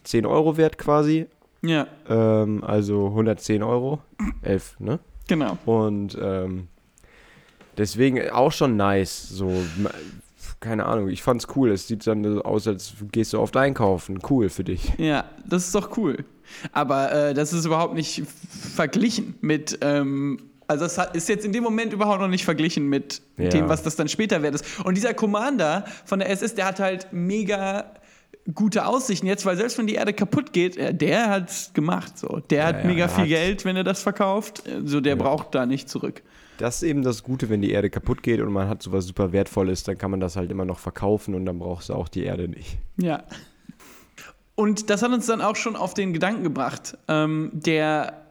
10 0.03 0.25
Euro 0.25 0.57
wert 0.57 0.77
quasi. 0.77 1.25
ja, 1.61 1.87
Ähm, 2.09 2.63
also 2.63 3.07
110 3.07 3.63
Euro. 3.63 3.99
11, 4.41 4.79
ne? 4.79 4.99
genau. 5.27 5.57
Und 5.65 6.17
ähm, 6.21 6.67
deswegen 7.77 8.29
auch 8.29 8.51
schon 8.51 8.77
nice. 8.77 9.27
So, 9.29 9.51
keine 10.59 10.85
Ahnung, 10.85 11.09
ich 11.09 11.21
fand's 11.23 11.47
cool. 11.55 11.71
Es 11.71 11.87
sieht 11.87 12.05
dann 12.07 12.23
so 12.23 12.41
aus, 12.43 12.67
als 12.67 12.93
gehst 13.11 13.33
du 13.33 13.39
oft 13.39 13.57
einkaufen. 13.57 14.19
Cool 14.29 14.49
für 14.49 14.63
dich. 14.63 14.93
Ja, 14.97 15.25
das 15.45 15.65
ist 15.65 15.75
doch 15.75 15.97
cool. 15.97 16.17
Aber 16.71 17.11
äh, 17.11 17.33
das 17.33 17.51
ist 17.51 17.65
überhaupt 17.65 17.95
nicht 17.95 18.23
verglichen 18.25 19.35
mit. 19.41 19.79
Ähm, 19.81 20.39
also, 20.67 20.83
das 20.85 20.97
hat, 20.97 21.15
ist 21.15 21.29
jetzt 21.29 21.45
in 21.45 21.51
dem 21.53 21.63
Moment 21.63 21.93
überhaupt 21.93 22.19
noch 22.19 22.27
nicht 22.27 22.43
verglichen 22.45 22.87
mit 22.89 23.21
Ja. 23.37 23.49
dem, 23.49 23.69
was 23.69 23.83
das 23.83 23.95
dann 23.95 24.07
später 24.09 24.41
wert 24.41 24.55
ist. 24.55 24.65
Und 24.83 24.95
dieser 24.95 25.13
Commander 25.13 25.85
von 26.05 26.19
der 26.19 26.29
SS, 26.29 26.55
der 26.55 26.65
hat 26.65 26.79
halt 26.79 27.07
mega 27.11 27.93
gute 28.53 28.85
Aussichten 28.85 29.27
jetzt, 29.27 29.45
weil 29.45 29.57
selbst 29.57 29.77
wenn 29.77 29.87
die 29.87 29.95
Erde 29.95 30.13
kaputt 30.13 30.53
geht, 30.53 30.77
äh, 30.77 30.93
der 30.93 31.29
hat's 31.29 31.71
gemacht. 31.73 32.17
So. 32.17 32.41
Der 32.49 32.65
hat 32.65 32.81
ja, 32.83 32.87
mega 32.87 33.03
er 33.03 33.09
viel 33.09 33.23
hat- 33.23 33.29
Geld, 33.29 33.65
wenn 33.65 33.75
er 33.75 33.83
das 33.83 34.01
verkauft. 34.01 34.65
Äh, 34.67 34.81
So, 34.85 35.01
der 35.01 35.15
braucht 35.15 35.53
da 35.55 35.65
nicht 35.65 35.89
zurück. 35.89 36.21
Das 36.57 36.77
ist 36.77 36.83
eben 36.83 37.03
das 37.03 37.23
Gute, 37.23 37.49
wenn 37.49 37.61
die 37.61 37.71
Erde 37.71 37.89
kaputt 37.89 38.23
geht 38.23 38.41
und 38.41 38.51
man 38.51 38.67
hat 38.67 38.81
sowas 38.81 39.05
super 39.05 39.31
Wertvolles, 39.31 39.83
dann 39.83 39.97
kann 39.97 40.09
man 40.11 40.19
das 40.19 40.35
halt 40.35 40.49
immer 40.49 40.65
noch 40.65 40.79
verkaufen 40.79 41.35
und 41.35 41.45
dann 41.45 41.59
brauchst 41.59 41.89
du 41.89 41.93
auch 41.93 42.07
die 42.07 42.23
Erde 42.23 42.47
nicht. 42.47 42.77
Ja. 42.97 43.23
Und 44.55 44.89
das 44.89 45.03
hat 45.03 45.11
uns 45.11 45.27
dann 45.27 45.41
auch 45.41 45.55
schon 45.55 45.75
auf 45.75 45.93
den 45.93 46.13
Gedanken 46.13 46.43
gebracht, 46.43 46.97
ähm, 47.07 47.51
der 47.53 48.21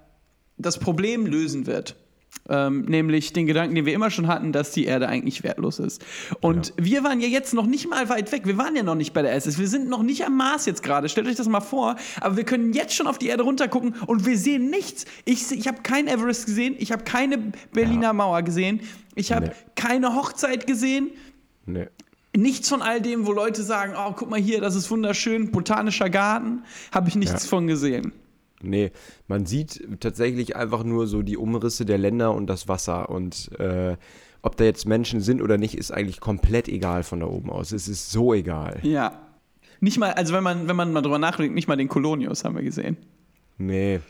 das 0.59 0.79
Problem 0.79 1.25
lösen 1.27 1.67
wird. 1.67 1.95
Ähm, 2.49 2.83
nämlich 2.83 3.33
den 3.33 3.47
Gedanken, 3.47 3.75
den 3.75 3.87
wir 3.87 3.93
immer 3.95 4.11
schon 4.11 4.27
hatten, 4.29 4.53
dass 4.53 4.71
die 4.71 4.85
Erde 4.85 5.09
eigentlich 5.09 5.43
wertlos 5.43 5.79
ist. 5.79 6.05
Und 6.41 6.73
wir 6.77 7.03
waren 7.05 7.21
ja 7.21 7.29
jetzt 7.29 7.55
noch 7.55 7.67
nicht 7.67 7.89
mal 7.89 8.09
weit 8.09 8.31
weg. 8.33 8.47
Wir 8.47 8.57
waren 8.57 8.77
ja 8.77 8.83
noch 8.83 8.95
nicht 8.95 9.13
bei 9.13 9.23
der 9.23 9.35
SS. 9.35 9.59
Wir 9.59 9.69
sind 9.69 9.89
noch 9.89 10.03
nicht 10.03 10.25
am 10.25 10.37
Mars 10.37 10.67
jetzt 10.67 10.83
gerade. 10.83 11.09
Stellt 11.09 11.27
euch 11.27 11.37
das 11.37 11.49
mal 11.49 11.61
vor. 11.61 11.97
Aber 12.21 12.37
wir 12.37 12.45
können 12.45 12.73
jetzt 12.73 12.95
schon 12.95 13.07
auf 13.07 13.19
die 13.19 13.27
Erde 13.29 13.43
runtergucken 13.43 13.95
und 14.07 14.27
wir 14.27 14.39
sehen 14.39 14.71
nichts. 14.71 15.07
Ich, 15.25 15.51
ich 15.51 15.67
habe 15.69 15.79
kein 15.83 16.07
Everest 16.09 16.47
gesehen. 16.47 16.77
Ich 16.79 16.93
habe 16.93 17.05
keine 17.05 17.39
Berliner 17.73 18.13
Mauer 18.13 18.43
gesehen. 18.43 18.81
Ich 19.15 19.33
habe 19.33 19.47
Nee. 19.47 19.53
keine 19.75 20.15
Hochzeit 20.15 20.67
gesehen 20.67 21.11
Ne. 21.65 21.89
nichts 22.37 22.69
von 22.69 22.83
all 22.83 23.01
dem, 23.01 23.27
wo 23.27 23.33
Leute 23.33 23.63
sagen, 23.63 23.95
oh, 23.97 24.13
guck 24.15 24.31
mal 24.31 24.39
hier, 24.39 24.61
das 24.61 24.75
ist 24.77 24.91
wunderschön, 24.91 25.51
botanischer 25.51 26.11
Garten, 26.11 26.63
habe 26.93 27.09
ich 27.09 27.17
nichts 27.17 27.45
Ja. 27.45 27.49
von 27.49 27.67
gesehen. 27.67 28.13
Nee, 28.63 28.91
man 29.29 29.45
sieht 29.47 29.87
tatsächlich 30.01 30.57
einfach 30.57 30.83
nur 30.83 31.07
so 31.07 31.23
die 31.23 31.37
Umrisse 31.37 31.85
der 31.85 31.99
Länder 31.99 32.33
und 32.35 32.47
das 32.47 32.69
Wasser. 32.69 33.11
Und 33.11 33.51
äh, 33.59 33.97
ob 34.43 34.57
da 34.57 34.65
jetzt 34.65 34.87
Menschen 34.87 35.21
sind 35.21 35.43
oder 35.43 35.59
nicht, 35.59 35.77
ist 35.77 35.91
eigentlich 35.93 36.21
komplett 36.21 36.69
egal 36.69 37.03
von 37.03 37.21
da 37.21 37.27
oben 37.27 37.51
aus. 37.51 37.73
Es 37.73 37.87
ist 37.89 38.11
so 38.11 38.33
egal. 38.33 38.79
Ja. 38.83 39.21
Nicht 39.81 39.99
mal, 39.99 40.13
also 40.13 40.33
wenn 40.33 40.43
man, 40.43 40.69
wenn 40.69 40.77
man 40.77 40.93
mal 40.93 41.03
drüber 41.03 41.19
nachdenkt, 41.19 41.55
nicht 41.55 41.69
mal 41.69 41.77
den 41.77 41.89
Kolonius 41.89 42.45
haben 42.45 42.57
wir 42.57 42.63
gesehen. 42.63 42.97
Nee, 43.59 44.01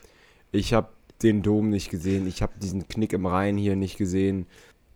ich 0.52 0.72
habe 0.72 0.88
den 1.22 1.42
Dom 1.42 1.70
nicht 1.70 1.90
gesehen. 1.90 2.26
Ich 2.28 2.40
habe 2.42 2.52
diesen 2.62 2.86
Knick 2.86 3.12
im 3.12 3.26
Rhein 3.26 3.56
hier 3.56 3.74
nicht 3.74 3.96
gesehen. 3.98 4.46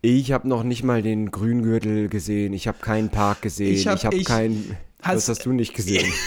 Ich 0.03 0.31
habe 0.33 0.47
noch 0.49 0.63
nicht 0.63 0.85
mal 0.85 1.03
den 1.03 1.31
Grüngürtel 1.31 2.09
gesehen. 2.09 2.53
Ich 2.53 2.69
habe 2.69 2.79
keinen 2.81 3.09
Park 3.11 3.43
gesehen. 3.43 3.75
Ich 3.75 3.87
hab- 3.89 4.03
habe 4.05 4.17
ich- 4.17 4.25
keinen. 4.25 4.77
Was 5.03 5.29
hast 5.29 5.45
du 5.45 5.53
nicht 5.53 5.75
gesehen? 5.75 6.11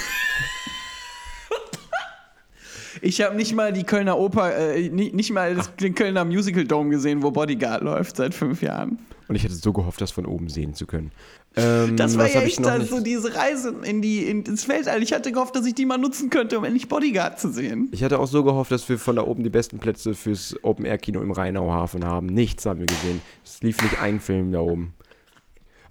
Ich 3.05 3.19
habe 3.21 3.35
nicht 3.35 3.53
mal 3.53 3.73
die 3.73 3.83
Kölner 3.83 4.17
Oper, 4.17 4.55
äh, 4.55 4.87
nicht, 4.87 5.13
nicht 5.13 5.31
mal 5.31 5.55
das, 5.55 5.75
den 5.75 5.93
Kölner 5.93 6.23
Musical 6.23 6.63
Dome 6.63 6.89
gesehen, 6.89 7.21
wo 7.21 7.31
Bodyguard 7.31 7.83
läuft 7.83 8.15
seit 8.15 8.33
fünf 8.33 8.61
Jahren. 8.61 8.97
Und 9.27 9.35
ich 9.35 9.43
hätte 9.43 9.55
so 9.55 9.73
gehofft, 9.73 9.99
das 9.99 10.11
von 10.11 10.25
oben 10.25 10.47
sehen 10.47 10.73
zu 10.73 10.85
können. 10.85 11.11
Ähm, 11.57 11.97
Das 11.97 12.17
war 12.17 12.29
ja 12.29 12.41
echt 12.41 12.63
dann 12.65 12.85
so 12.85 13.01
diese 13.01 13.35
Reise 13.35 13.75
in 13.83 14.01
die, 14.01 14.23
in, 14.23 14.43
ins 14.43 14.69
Weltall. 14.69 15.03
Ich 15.03 15.11
hatte 15.11 15.33
gehofft, 15.33 15.53
dass 15.53 15.65
ich 15.65 15.75
die 15.75 15.85
mal 15.85 15.97
nutzen 15.97 16.29
könnte, 16.29 16.57
um 16.57 16.63
endlich 16.63 16.87
Bodyguard 16.87 17.41
zu 17.41 17.51
sehen. 17.51 17.89
Ich 17.91 18.05
hatte 18.05 18.19
auch 18.19 18.27
so 18.27 18.41
gehofft, 18.41 18.71
dass 18.71 18.87
wir 18.87 18.97
von 18.97 19.17
da 19.17 19.23
oben 19.23 19.43
die 19.43 19.49
besten 19.49 19.79
Plätze 19.79 20.13
fürs 20.13 20.55
Open-Air-Kino 20.63 21.21
im 21.21 21.31
Rheinauhafen 21.31 22.05
haben. 22.05 22.27
Nichts 22.27 22.65
haben 22.65 22.79
wir 22.79 22.87
gesehen. 22.87 23.21
Es 23.43 23.61
lief 23.61 23.81
nicht 23.81 24.01
ein 24.01 24.21
Film 24.21 24.53
da 24.53 24.61
oben. 24.61 24.93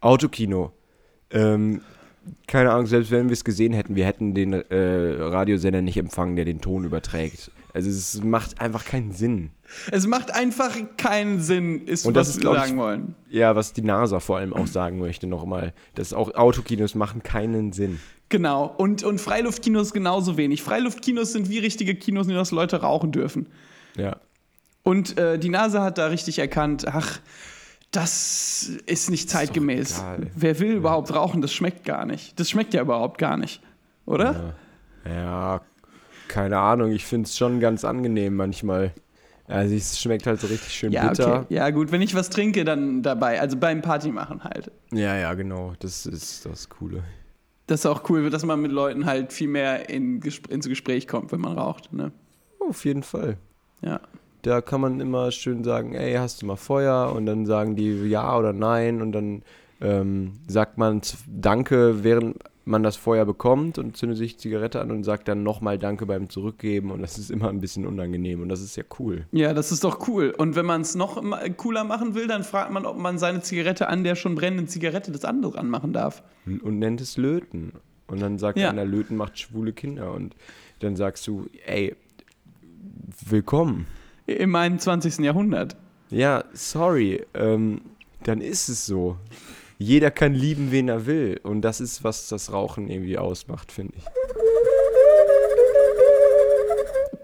Autokino. 0.01 0.73
Ähm, 1.31 1.83
keine 2.47 2.71
Ahnung, 2.71 2.87
selbst 2.87 3.11
wenn 3.11 3.29
wir 3.29 3.33
es 3.33 3.45
gesehen 3.45 3.73
hätten, 3.73 3.97
wir 3.97 4.05
hätten 4.05 4.35
den 4.35 4.53
äh, 4.53 5.17
Radiosender 5.21 5.83
nicht 5.83 5.97
empfangen, 5.97 6.37
der 6.37 6.45
den 6.45 6.61
Ton 6.61 6.85
überträgt. 6.85 7.51
Also 7.75 7.89
es 7.89 8.23
macht 8.23 8.61
einfach 8.61 8.85
keinen 8.85 9.13
Sinn. 9.13 9.51
Es 9.91 10.07
macht 10.07 10.35
einfach 10.35 10.77
keinen 10.99 11.41
Sinn, 11.41 11.87
ist, 11.87 12.05
Und 12.05 12.15
das 12.15 12.29
was 12.29 12.37
ist, 12.37 12.43
wir 12.43 12.51
glaub 12.51 12.57
ich, 12.57 12.63
sagen 12.63 12.79
wollen. 12.79 13.15
Ja, 13.31 13.57
was 13.57 13.73
die 13.73 13.83
NASA 13.83 14.21
vor 14.21 14.37
allem 14.37 14.53
auch 14.53 14.67
sagen 14.67 14.99
möchte 14.99 15.27
nochmal, 15.27 15.73
dass 15.95 16.13
auch 16.13 16.35
Autokinos 16.35 16.95
machen 16.95 17.23
keinen 17.23 17.73
Sinn. 17.73 17.99
Genau. 18.29 18.67
Und, 18.77 19.03
und 19.03 19.21
Freiluftkinos 19.21 19.93
genauso 19.93 20.37
wenig. 20.37 20.63
Freiluftkinos 20.63 21.33
sind 21.33 21.49
wie 21.49 21.59
richtige 21.59 21.95
Kinos, 21.95 22.27
nur 22.27 22.37
dass 22.37 22.51
Leute 22.51 22.83
rauchen 22.83 23.13
dürfen. 23.13 23.47
Ja. 23.97 24.17
Und 24.83 25.19
äh, 25.19 25.39
die 25.39 25.49
NASA 25.49 25.83
hat 25.83 25.99
da 25.99 26.07
richtig 26.09 26.39
erkannt, 26.39 26.87
ach, 26.89 27.21
das 27.93 28.71
ist 28.87 29.11
nicht 29.11 29.31
zeitgemäß. 29.31 30.03
Wer 30.35 30.59
will 30.59 30.73
überhaupt 30.73 31.15
rauchen? 31.15 31.41
Das 31.43 31.53
schmeckt 31.53 31.85
gar 31.85 32.05
nicht. 32.07 32.39
Das 32.41 32.51
schmeckt 32.51 32.75
ja 32.75 32.83
überhaupt 32.83 33.19
gar 33.19 33.37
nicht. 33.37 33.63
Oder? 34.07 34.55
Ja, 35.07 35.61
keine 36.29 36.59
Ahnung, 36.59 36.91
ich 36.93 37.05
finde 37.05 37.27
es 37.27 37.37
schon 37.37 37.61
ganz 37.61 37.85
angenehm 37.85 38.35
manchmal. 38.35 38.93
Also 39.47 39.75
es 39.75 40.01
schmeckt 40.01 40.27
halt 40.27 40.41
so 40.41 40.47
richtig 40.47 40.73
schön 40.73 40.93
Ja, 40.93 41.09
bitter. 41.09 41.41
okay. 41.41 41.55
Ja, 41.55 41.69
gut, 41.71 41.93
wenn 41.93 42.01
ich 42.01 42.15
was 42.15 42.31
trinke, 42.31 42.65
dann 42.65 43.03
dabei. 43.03 43.41
Also 43.41 43.57
beim 43.59 43.83
Party 43.83 44.11
machen 44.11 44.43
halt. 44.43 44.71
Ja, 44.93 45.17
ja, 45.17 45.35
genau. 45.35 45.75
Das 45.81 46.07
ist 46.07 46.47
das 46.47 46.69
Coole. 46.71 47.05
Das 47.67 47.81
ist 47.81 47.87
auch 47.87 48.09
cool, 48.09 48.31
dass 48.31 48.45
man 48.45 48.61
mit 48.63 48.73
Leuten 48.73 49.05
halt 49.05 49.33
viel 49.33 49.49
mehr 49.49 49.91
in 49.91 50.23
ins 50.49 50.69
Gespräch 50.69 51.07
kommt, 51.07 51.33
wenn 51.33 51.41
man 51.41 51.59
raucht. 51.59 51.93
Ne? 51.93 52.13
Auf 52.67 52.85
jeden 52.85 53.03
Fall. 53.03 53.37
Ja. 53.83 54.01
Da 54.43 54.61
kann 54.61 54.81
man 54.81 55.01
immer 55.01 55.31
schön 55.31 55.63
sagen, 55.63 55.95
ey, 55.95 56.15
hast 56.15 56.43
du 56.43 56.47
mal 56.47 56.57
Feuer? 56.57 57.13
Und 57.15 57.27
dann 57.27 57.47
sagen 57.47 57.77
die 57.77 57.93
ja 58.09 58.37
oder 58.37 58.53
nein. 58.53 59.01
Und 59.01 59.13
dann 59.13 59.43
ähm, 59.81 60.33
sagt 60.49 60.79
man 60.79 61.01
Danke, 61.29 62.03
während 62.03 62.39
man 62.65 62.83
das 62.85 62.97
Feuer 62.97 63.25
bekommt 63.25 63.79
und 63.79 63.97
zündet 63.97 64.19
sich 64.19 64.39
Zigarette 64.39 64.81
an 64.81 64.91
und 64.93 65.03
sagt 65.05 65.27
dann 65.29 65.43
nochmal 65.43 65.79
Danke 65.79 66.07
beim 66.07 66.29
Zurückgeben. 66.29 66.91
Und 66.91 67.03
das 67.03 67.19
ist 67.19 67.31
immer 67.31 67.49
ein 67.49 67.61
bisschen 67.61 67.87
unangenehm. 67.87 68.41
Und 68.41 68.49
das 68.49 68.61
ist 68.61 68.77
ja 68.77 68.83
cool. 68.99 69.27
Ja, 69.33 69.55
das 69.55 69.71
ist 69.71 69.85
doch 69.85 70.09
cool. 70.09 70.35
Und 70.37 70.57
wenn 70.57 70.67
man 70.67 70.81
es 70.81 70.95
noch 70.97 71.23
cooler 71.57 71.85
machen 71.85 72.15
will, 72.17 72.27
dann 72.27 72.43
fragt 72.43 72.73
man, 72.73 72.85
ob 72.85 72.99
man 72.99 73.19
seine 73.19 73.43
Zigarette 73.43 73.89
an 73.89 74.03
der 74.03 74.17
schon 74.17 74.35
brennenden 74.35 74.67
Zigarette 74.69 75.13
des 75.13 75.25
anderen 75.25 75.57
anmachen 75.57 75.93
darf. 75.93 76.23
Und 76.47 76.79
nennt 76.81 77.01
es 77.01 77.17
Löten. 77.17 77.73
Und 78.09 78.21
dann 78.21 78.39
sagt 78.39 78.59
Ja. 78.59 78.71
einer, 78.71 78.85
Löten 78.85 79.17
macht 79.17 79.39
schwule 79.39 79.73
Kinder. 79.73 80.13
Und 80.13 80.35
dann 80.81 80.97
sagst 80.97 81.27
du, 81.29 81.47
ey, 81.67 81.95
willkommen. 83.25 83.87
Im 84.27 84.55
21. 84.55 85.19
Jahrhundert. 85.19 85.77
Ja, 86.11 86.45
sorry, 86.53 87.25
ähm, 87.35 87.81
dann 88.23 88.41
ist 88.41 88.69
es 88.69 88.87
so. 88.87 89.17
Jeder 89.79 90.11
kann 90.11 90.35
lieben, 90.35 90.71
wen 90.71 90.89
er 90.89 91.07
will. 91.07 91.41
Und 91.43 91.63
das 91.63 91.81
ist, 91.81 92.05
was 92.05 92.29
das 92.29 92.53
Rauchen 92.53 92.89
irgendwie 92.89 93.19
ausmacht, 93.19 93.73
finde 93.73 93.95
ich. 93.97 94.05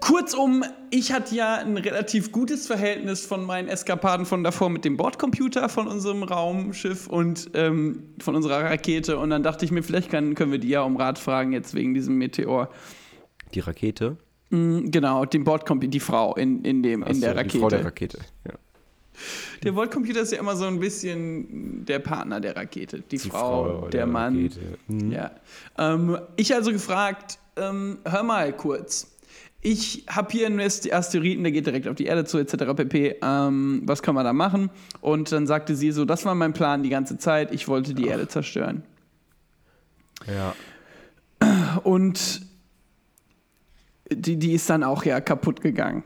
Kurzum, 0.01 0.63
ich 0.89 1.13
hatte 1.13 1.35
ja 1.35 1.57
ein 1.57 1.77
relativ 1.77 2.31
gutes 2.31 2.65
Verhältnis 2.65 3.25
von 3.25 3.45
meinen 3.45 3.67
Eskapaden 3.67 4.25
von 4.25 4.43
davor 4.43 4.69
mit 4.69 4.83
dem 4.83 4.97
Bordcomputer 4.97 5.69
von 5.69 5.87
unserem 5.87 6.23
Raumschiff 6.23 7.05
und 7.07 7.51
ähm, 7.53 8.15
von 8.19 8.35
unserer 8.35 8.63
Rakete. 8.63 9.19
Und 9.19 9.29
dann 9.29 9.43
dachte 9.43 9.65
ich 9.65 9.71
mir, 9.71 9.83
vielleicht 9.83 10.09
kann, 10.09 10.33
können 10.33 10.51
wir 10.51 10.59
die 10.59 10.69
ja 10.69 10.81
um 10.81 10.97
Rat 10.97 11.19
fragen, 11.19 11.53
jetzt 11.53 11.75
wegen 11.75 11.93
diesem 11.93 12.17
Meteor. 12.17 12.69
Die 13.53 13.59
Rakete? 13.59 14.17
Mm, 14.49 14.89
Genau, 14.91 15.25
den 15.25 15.43
Bordcomputer, 15.43 15.91
die 15.91 15.99
Frau 15.99 16.35
in, 16.35 16.63
in, 16.63 16.81
dem, 16.83 17.03
in 17.03 17.21
der 17.21 17.35
Rakete. 17.35 17.51
Die 17.53 17.59
Frau 17.59 17.69
der 17.69 17.85
Rakete. 17.85 18.19
Ja. 18.45 18.53
Der 19.63 19.71
Bordcomputer 19.73 20.21
ist 20.21 20.31
ja 20.31 20.39
immer 20.39 20.55
so 20.55 20.65
ein 20.65 20.79
bisschen 20.79 21.85
der 21.85 21.99
Partner 21.99 22.39
der 22.39 22.55
Rakete. 22.55 23.01
Die, 23.01 23.17
Die 23.17 23.29
Frau, 23.29 23.81
der, 23.81 23.89
der 23.89 24.05
Mann. 24.07 24.49
Mhm. 24.87 25.11
Ja. 25.11 25.31
Ähm, 25.77 26.17
ich 26.37 26.53
also 26.55 26.71
gefragt, 26.71 27.37
ähm, 27.57 27.97
hör 28.05 28.23
mal 28.23 28.53
kurz. 28.53 29.15
Ich 29.61 30.05
habe 30.09 30.31
hier 30.31 30.45
einen 30.45 30.61
Ast- 30.61 30.89
Asteroiden, 30.91 31.43
der 31.43 31.51
geht 31.51 31.65
direkt 31.67 31.85
auf 31.89 31.95
die 31.97 32.05
Erde 32.05 32.23
zu, 32.23 32.37
etc. 32.37 32.73
pp. 32.77 33.17
Ähm, 33.21 33.81
was 33.83 34.01
kann 34.01 34.15
man 34.15 34.23
da 34.23 34.31
machen? 34.31 34.69
Und 35.01 35.33
dann 35.33 35.47
sagte 35.47 35.75
sie 35.75 35.91
so, 35.91 36.05
das 36.05 36.23
war 36.23 36.33
mein 36.33 36.53
Plan 36.53 36.81
die 36.81 36.87
ganze 36.89 37.17
Zeit, 37.17 37.53
ich 37.53 37.67
wollte 37.67 37.93
die 37.93 38.07
Erde 38.07 38.29
zerstören. 38.29 38.83
ja. 40.27 40.55
Und 41.83 42.41
die, 44.11 44.37
die 44.37 44.53
ist 44.53 44.69
dann 44.69 44.83
auch 44.83 45.03
ja 45.05 45.21
kaputt 45.21 45.61
gegangen, 45.61 46.03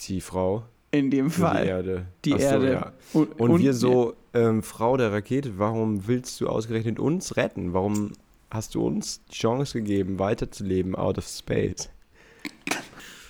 Die 0.00 0.20
Frau. 0.20 0.64
in 0.90 1.10
dem 1.10 1.30
Fall. 1.30 1.64
Die 1.64 1.68
Erde. 1.70 2.06
Die 2.24 2.34
Ach 2.34 2.38
so, 2.38 2.44
Erde. 2.44 2.72
Ja. 2.72 2.92
Und, 3.12 3.40
Und, 3.40 3.60
wir 3.60 3.74
so, 3.74 4.14
ähm, 4.34 4.62
Frau 4.62 4.96
der 4.96 5.12
Rakete, 5.12 5.58
warum 5.58 6.06
willst 6.06 6.40
du 6.40 6.48
ausgerechnet 6.48 6.98
uns 6.98 7.36
retten? 7.36 7.72
Warum 7.72 8.12
hast 8.50 8.74
du 8.74 8.86
uns 8.86 9.24
die 9.26 9.34
Chance 9.34 9.78
gegeben, 9.78 10.18
weiterzuleben 10.18 10.94
out 10.94 11.18
of 11.18 11.26
space? 11.26 11.90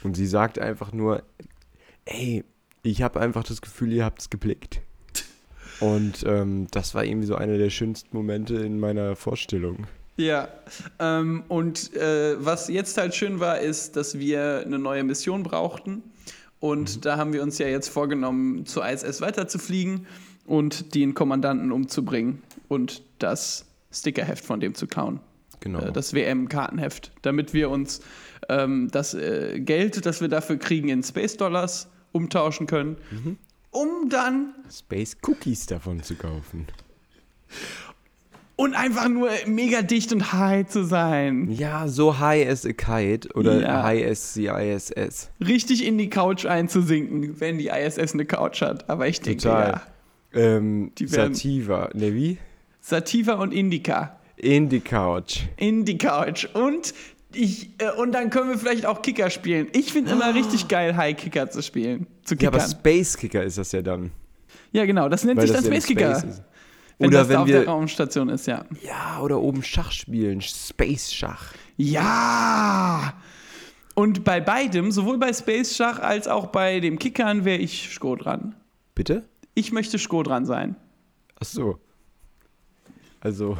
Und 0.03 0.16
sie 0.16 0.27
sagt 0.27 0.59
einfach 0.59 0.92
nur, 0.92 1.22
ey, 2.05 2.44
ich 2.83 3.03
habe 3.03 3.20
einfach 3.20 3.44
das 3.44 3.62
Gefühl, 3.62 3.92
ihr 3.92 4.05
habt 4.05 4.20
es 4.20 4.31
geblickt. 4.31 4.81
Und 5.79 6.25
ähm, 6.27 6.66
das 6.70 6.94
war 6.94 7.05
irgendwie 7.05 7.27
so 7.27 7.35
einer 7.37 7.59
der 7.59 7.70
schönsten 7.70 8.16
Momente 8.16 8.55
in 8.57 8.79
meiner 8.81 9.16
Vorstellung. 9.16 9.87
Ja, 10.22 10.48
ähm, 11.00 11.42
und 11.48 11.94
äh, 11.96 12.37
was 12.38 12.68
jetzt 12.68 12.96
halt 12.96 13.12
schön 13.12 13.40
war, 13.40 13.58
ist, 13.58 13.96
dass 13.96 14.20
wir 14.20 14.62
eine 14.64 14.78
neue 14.78 15.02
Mission 15.02 15.42
brauchten. 15.42 16.04
Und 16.61 17.04
da 17.04 17.16
haben 17.16 17.32
wir 17.32 17.42
uns 17.42 17.58
ja 17.58 17.66
jetzt 17.66 17.88
vorgenommen, 17.88 18.64
zur 18.64 18.88
ISS 18.88 19.20
weiterzufliegen 19.20 20.06
und 20.46 20.94
den 20.94 21.14
Kommandanten 21.14 21.72
umzubringen 21.72 22.40
und 22.68 23.02
das 23.18 23.66
Stickerheft 23.92 24.44
von 24.44 24.61
dem 24.61 24.76
zu 24.76 24.87
klauen. 24.87 25.18
Genau. 25.58 25.80
Äh, 25.80 25.92
das 25.92 26.14
WM-Kartenheft, 26.14 27.11
damit 27.22 27.52
wir 27.52 27.68
uns 27.68 28.00
ähm, 28.48 28.90
das 28.92 29.14
äh, 29.14 29.58
Geld, 29.58 30.06
das 30.06 30.20
wir 30.20 30.28
dafür 30.28 30.56
kriegen, 30.56 30.88
in 30.88 31.02
Space 31.02 31.37
Dollars 31.37 31.88
umtauschen 32.12 32.68
können, 32.68 32.96
um 33.72 34.08
dann 34.08 34.54
Space 34.70 35.16
Cookies 35.22 35.66
davon 35.66 36.00
zu 36.04 36.14
kaufen. 36.14 36.68
Und 38.56 38.74
einfach 38.74 39.08
nur 39.08 39.30
mega 39.46 39.82
dicht 39.82 40.12
und 40.12 40.32
high 40.32 40.66
zu 40.66 40.84
sein. 40.84 41.50
Ja, 41.50 41.88
so 41.88 42.18
high 42.18 42.48
as 42.48 42.64
a 42.66 42.72
kite 42.72 43.28
oder 43.34 43.60
Ja. 43.60 43.82
high 43.82 44.06
as 44.08 44.34
the 44.34 44.46
ISS. 44.46 45.30
Richtig 45.40 45.84
in 45.84 45.98
die 45.98 46.10
Couch 46.10 46.44
einzusinken, 46.46 47.40
wenn 47.40 47.58
die 47.58 47.68
ISS 47.68 48.12
eine 48.14 48.24
Couch 48.24 48.60
hat. 48.62 48.88
Aber 48.90 49.08
ich 49.08 49.20
denke, 49.20 49.42
Total. 49.44 49.80
ja. 50.34 50.38
Ähm, 50.40 50.92
Die 50.98 51.10
werden- 51.12 51.34
Sativa, 51.34 51.90
ne 51.94 52.14
wie? 52.14 52.38
Sativa 52.80 53.34
und 53.34 53.52
Indica. 53.52 54.18
In 54.36 54.68
die 54.68 54.80
Couch. 54.80 55.40
In 55.56 55.84
die 55.84 55.98
Couch. 55.98 56.46
Und 56.54 56.94
ich, 57.34 57.70
äh, 57.78 57.90
und 57.98 58.12
dann 58.12 58.28
können 58.30 58.50
wir 58.50 58.58
vielleicht 58.58 58.86
auch 58.86 59.02
Kicker 59.02 59.30
spielen. 59.30 59.68
Ich 59.72 59.92
finde 59.92 60.12
immer 60.12 60.34
richtig 60.34 60.68
geil, 60.68 60.96
High 60.96 61.16
Kicker 61.16 61.48
zu 61.50 61.62
spielen. 61.62 62.06
Zu 62.24 62.34
Ja, 62.36 62.48
aber. 62.48 62.60
Space 62.60 63.16
Kicker 63.16 63.42
ist 63.44 63.56
das 63.58 63.72
ja 63.72 63.82
dann. 63.82 64.10
Ja, 64.72 64.84
genau. 64.84 65.08
Das 65.08 65.24
nennt 65.24 65.38
Weil 65.38 65.46
sich 65.46 65.54
das 65.56 65.64
dann 65.64 65.72
Space 65.72 65.86
Kicker. 65.86 66.18
Space. 66.18 66.42
Wenn 67.02 67.08
Oder 67.08 67.18
das 67.18 67.26
da 67.26 67.34
wenn 67.34 67.40
auf 67.40 67.46
der 67.48 67.60
wir, 67.62 67.68
Raumstation 67.68 68.28
ist, 68.28 68.46
ja. 68.46 68.64
ja, 68.80 69.18
oder 69.20 69.40
oben 69.40 69.64
Schach 69.64 69.90
spielen, 69.90 70.40
Space 70.40 71.12
Schach. 71.12 71.52
Ja! 71.76 73.14
Und 73.96 74.22
bei 74.22 74.40
beidem, 74.40 74.92
sowohl 74.92 75.18
bei 75.18 75.32
Space 75.32 75.76
Schach 75.76 75.98
als 75.98 76.28
auch 76.28 76.46
bei 76.46 76.78
dem 76.78 77.00
Kickern, 77.00 77.44
wäre 77.44 77.58
ich 77.58 77.92
Sko 77.92 78.14
dran. 78.14 78.54
Bitte? 78.94 79.24
Ich 79.54 79.72
möchte 79.72 79.98
Sko 79.98 80.22
dran 80.22 80.46
sein. 80.46 80.76
Ach 81.40 81.44
so. 81.44 81.78
Also, 83.18 83.58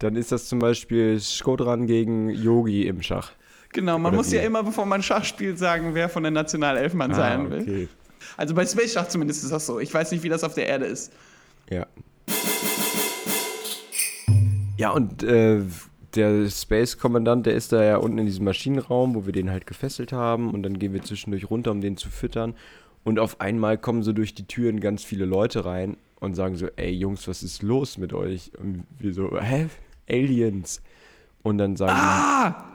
dann 0.00 0.16
ist 0.16 0.32
das 0.32 0.48
zum 0.48 0.58
Beispiel 0.58 1.20
Skodran 1.20 1.86
gegen 1.86 2.28
Yogi 2.28 2.88
im 2.88 3.02
Schach. 3.02 3.30
Genau, 3.72 3.98
man 4.00 4.10
Oder 4.10 4.16
muss 4.16 4.32
wie? 4.32 4.36
ja 4.36 4.42
immer, 4.42 4.64
bevor 4.64 4.84
man 4.84 5.00
Schach 5.00 5.24
spielt, 5.24 5.60
sagen, 5.60 5.94
wer 5.94 6.08
von 6.08 6.24
der 6.24 6.32
Nationalelf 6.32 6.92
man 6.92 7.14
sein 7.14 7.50
will. 7.50 7.60
Ah, 7.60 7.62
okay. 7.62 7.88
Also 8.36 8.52
bei 8.52 8.66
Space 8.66 8.94
Schach 8.94 9.06
zumindest 9.06 9.44
ist 9.44 9.52
das 9.52 9.64
so. 9.64 9.78
Ich 9.78 9.94
weiß 9.94 10.10
nicht, 10.10 10.24
wie 10.24 10.28
das 10.28 10.42
auf 10.42 10.54
der 10.54 10.66
Erde 10.66 10.86
ist. 10.86 11.12
Ja, 14.84 14.90
und 14.90 15.22
äh, 15.22 15.62
der 16.14 16.50
Space-Kommandant, 16.50 17.46
der 17.46 17.54
ist 17.54 17.72
da 17.72 17.82
ja 17.82 17.96
unten 17.96 18.18
in 18.18 18.26
diesem 18.26 18.44
Maschinenraum, 18.44 19.14
wo 19.14 19.24
wir 19.24 19.32
den 19.32 19.50
halt 19.50 19.66
gefesselt 19.66 20.12
haben. 20.12 20.52
Und 20.52 20.62
dann 20.62 20.78
gehen 20.78 20.92
wir 20.92 21.02
zwischendurch 21.02 21.48
runter, 21.48 21.70
um 21.70 21.80
den 21.80 21.96
zu 21.96 22.10
füttern. 22.10 22.54
Und 23.02 23.18
auf 23.18 23.40
einmal 23.40 23.78
kommen 23.78 24.02
so 24.02 24.12
durch 24.12 24.34
die 24.34 24.46
Türen 24.46 24.80
ganz 24.80 25.02
viele 25.02 25.24
Leute 25.24 25.64
rein 25.64 25.96
und 26.20 26.34
sagen 26.34 26.56
so, 26.56 26.66
ey 26.76 26.90
Jungs, 26.90 27.26
was 27.28 27.42
ist 27.42 27.62
los 27.62 27.96
mit 27.96 28.12
euch? 28.12 28.52
Und 28.58 28.84
wir 28.98 29.14
so, 29.14 29.40
hä? 29.40 29.68
Aliens. 30.08 30.82
Und 31.42 31.56
dann 31.56 31.76
sagen 31.76 31.96
Ah! 31.96 32.66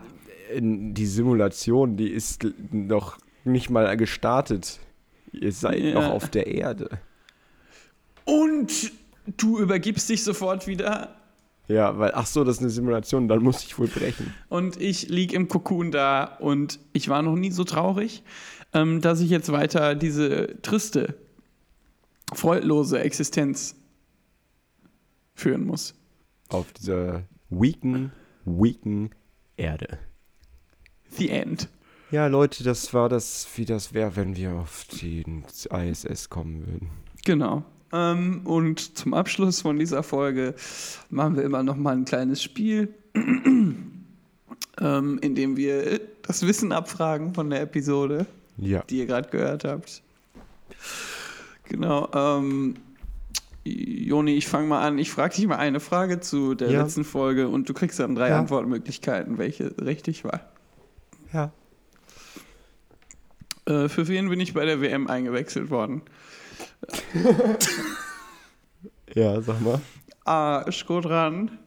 die, 0.56 0.94
die 0.96 1.06
Simulation, 1.06 1.96
die 1.96 2.10
ist 2.10 2.44
noch 2.72 3.20
nicht 3.44 3.70
mal 3.70 3.96
gestartet. 3.98 4.80
Ihr 5.32 5.52
seid 5.52 5.80
Ja. 5.80 5.94
noch 5.94 6.10
auf 6.12 6.30
der 6.30 6.48
Erde. 6.48 6.90
Und 8.26 8.92
du 9.38 9.60
übergibst 9.60 10.10
dich 10.10 10.24
sofort 10.24 10.66
wieder 10.66 11.16
Ja, 11.70 12.00
weil, 12.00 12.12
ach 12.16 12.26
so, 12.26 12.44
das 12.44 12.56
ist 12.58 12.62
eine 12.62 12.72
Simulation, 12.72 13.28
dann 13.28 13.44
muss 13.44 13.64
ich 13.64 13.78
wohl 13.78 13.88
brechen. 13.88 14.34
und 14.50 14.82
ich 14.82 15.08
lieg 15.08 15.34
im 15.34 15.48
Kokon 15.48 15.92
da 15.92 16.24
und 16.24 16.80
ich 16.94 17.10
war 17.10 17.22
noch 17.22 17.36
nie 17.36 17.52
so 17.52 17.64
traurig, 17.64 18.24
ähm, 18.74 19.02
dass 19.02 19.22
ich 19.22 19.30
jetzt 19.30 19.52
weiter 19.52 19.94
diese 19.94 20.60
triste, 20.64 21.16
freudlose 22.34 23.00
Existenz 23.00 23.76
führen 25.36 25.66
muss. 25.66 25.94
Auf 26.50 26.74
dieser 26.74 27.24
weaken, 27.50 28.12
weaken 28.46 29.12
Erde. 29.56 30.00
The 31.12 31.30
End. 31.30 31.70
Ja, 32.10 32.26
Leute, 32.26 32.64
das 32.64 32.96
war 32.96 33.10
das, 33.10 33.48
wie 33.56 33.66
das 33.66 33.94
wäre, 33.94 34.16
wenn 34.16 34.36
wir 34.36 34.54
auf 34.54 34.86
den 35.02 35.44
ISS 35.72 36.30
kommen 36.30 36.66
würden. 36.66 36.90
Genau. 37.26 37.64
Ähm, 37.92 38.42
und 38.46 38.98
zum 38.98 39.14
Abschluss 39.14 39.62
von 39.62 39.80
dieser 39.80 40.04
Folge 40.04 40.54
machen 41.10 41.36
wir 41.36 41.44
immer 41.44 41.64
noch 41.64 41.76
mal 41.76 41.96
ein 41.96 42.06
kleines 42.06 42.44
Spiel, 42.44 42.94
ähm, 43.16 45.20
in 45.22 45.36
dem 45.36 45.58
wir 45.58 46.00
das 46.22 46.46
Wissen 46.46 46.72
abfragen 46.72 47.34
von 47.34 47.50
der 47.50 47.62
Episode, 47.62 48.26
Ja. 48.58 48.84
die 48.90 49.00
ihr 49.00 49.06
gerade 49.08 49.30
gehört 49.30 49.64
habt. 49.64 50.02
Genau. 51.68 52.10
Ähm, 52.14 52.76
Joni, 53.66 54.36
ich 54.36 54.48
fange 54.48 54.68
mal 54.68 54.82
an. 54.86 54.98
Ich 54.98 55.12
frage 55.12 55.36
dich 55.36 55.48
mal 55.48 55.58
eine 55.58 55.80
Frage 55.80 56.20
zu 56.20 56.56
der 56.56 56.72
Ja. 56.72 56.82
letzten 56.84 57.04
Folge 57.04 57.50
und 57.50 57.70
du 57.70 57.74
kriegst 57.74 58.00
dann 58.00 58.16
drei 58.16 58.30
Ja. 58.30 58.40
Antwortmöglichkeiten, 58.40 59.38
welche 59.38 59.74
richtig 59.84 60.24
war. 60.24 60.42
Ja. 61.34 61.52
Äh, 63.66 63.90
für 63.90 64.08
wen 64.08 64.30
bin 64.30 64.40
ich 64.40 64.54
bei 64.54 64.66
der 64.66 64.82
WM 64.82 65.08
eingewechselt 65.08 65.70
worden? 65.70 66.02
Ja, 69.14 69.42
sag 69.42 69.60
mal. 69.62 69.82
A. 70.26 70.72
Skodran, 70.72 71.58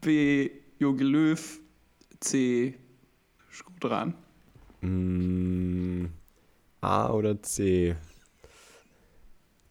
B. 0.00 0.50
Jogi 0.78 1.04
Löw, 1.04 1.60
C. 2.20 2.74
Skodran. 3.50 4.14
Mm, 4.80 6.06
A 6.80 7.10
oder 7.12 7.40
C? 7.42 7.96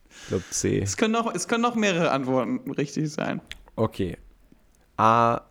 Ich 0.09 0.27
glaube 0.27 0.43
C. 0.51 0.79
Es 0.79 0.95
können, 0.97 1.13
noch, 1.13 1.33
es 1.33 1.47
können 1.47 1.63
noch 1.63 1.75
mehrere 1.75 2.11
Antworten 2.11 2.69
richtig 2.71 3.11
sein. 3.11 3.41
Okay. 3.75 4.17
A, 4.97 5.41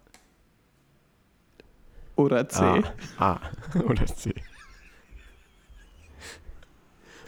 Oder 2.17 2.49
C. 2.49 2.63
A. 2.63 2.83
A 3.19 3.41
oder 3.85 4.07
C. 4.07 4.35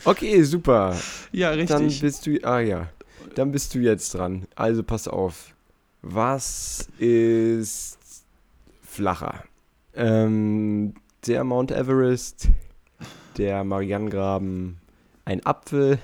Okay, 0.04 0.42
super. 0.42 0.96
Ja, 1.30 1.50
Dann 1.56 1.84
richtig. 1.84 2.00
bist 2.00 2.26
du, 2.26 2.38
ah 2.44 2.60
ja, 2.60 2.88
dann 3.34 3.52
bist 3.52 3.74
du 3.74 3.78
jetzt 3.78 4.14
dran. 4.14 4.46
Also 4.56 4.82
pass 4.82 5.06
auf. 5.08 5.54
Was 6.02 6.88
ist 6.98 7.98
flacher? 8.82 9.44
Ähm, 9.94 10.94
der 11.26 11.44
Mount 11.44 11.70
Everest, 11.70 12.48
der 13.38 13.62
Marianengraben, 13.62 14.78
ein 15.24 15.46
Apfel, 15.46 15.98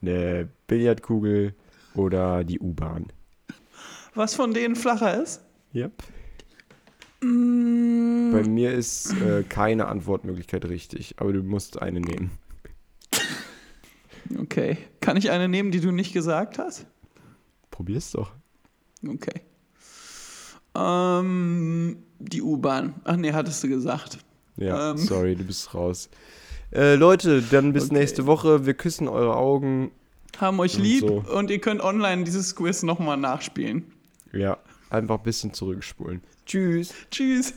eine 0.00 0.48
Billardkugel 0.66 1.54
oder 1.94 2.42
die 2.44 2.58
U-Bahn? 2.58 3.12
Was 4.14 4.34
von 4.34 4.54
denen 4.54 4.76
flacher 4.76 5.22
ist? 5.22 5.42
Yep. 5.74 5.92
Mm, 7.20 8.32
Bei 8.32 8.42
mir 8.48 8.72
ist 8.72 9.12
äh, 9.20 9.42
keine 9.42 9.86
Antwortmöglichkeit 9.88 10.64
richtig, 10.64 11.16
aber 11.18 11.34
du 11.34 11.42
musst 11.42 11.80
eine 11.82 12.00
nehmen. 12.00 12.30
Okay. 14.38 14.78
Kann 15.00 15.16
ich 15.16 15.30
eine 15.30 15.48
nehmen, 15.48 15.70
die 15.70 15.80
du 15.80 15.90
nicht 15.90 16.12
gesagt 16.12 16.58
hast? 16.58 16.86
Probier's 17.70 18.10
doch. 18.12 18.32
Okay. 19.06 19.40
Ähm, 20.74 21.96
die 22.18 22.42
U-Bahn. 22.42 22.94
Ach 23.04 23.16
nee, 23.16 23.32
hattest 23.32 23.62
du 23.64 23.68
gesagt. 23.68 24.18
Ja, 24.56 24.90
Ähm. 24.92 24.98
sorry, 24.98 25.34
du 25.36 25.44
bist 25.44 25.74
raus. 25.74 26.08
Äh, 26.72 26.94
Leute, 26.96 27.42
dann 27.42 27.72
bis 27.72 27.86
Okay. 27.86 27.94
nächste 27.94 28.26
Woche. 28.26 28.66
Wir 28.66 28.74
küssen 28.74 29.08
eure 29.08 29.34
Augen. 29.36 29.90
Haben 30.38 30.60
euch 30.60 30.76
Und 30.76 30.82
lieb 30.82 31.00
so. 31.00 31.24
und 31.36 31.50
ihr 31.50 31.60
könnt 31.60 31.80
online 31.80 32.24
dieses 32.24 32.54
Quiz 32.54 32.82
nochmal 32.82 33.16
nachspielen. 33.16 33.84
Ja, 34.32 34.58
einfach 34.90 35.18
ein 35.18 35.22
bisschen 35.24 35.52
zurückspulen. 35.52 36.22
Tschüss. 36.46 36.94
Tschüss. 37.10 37.52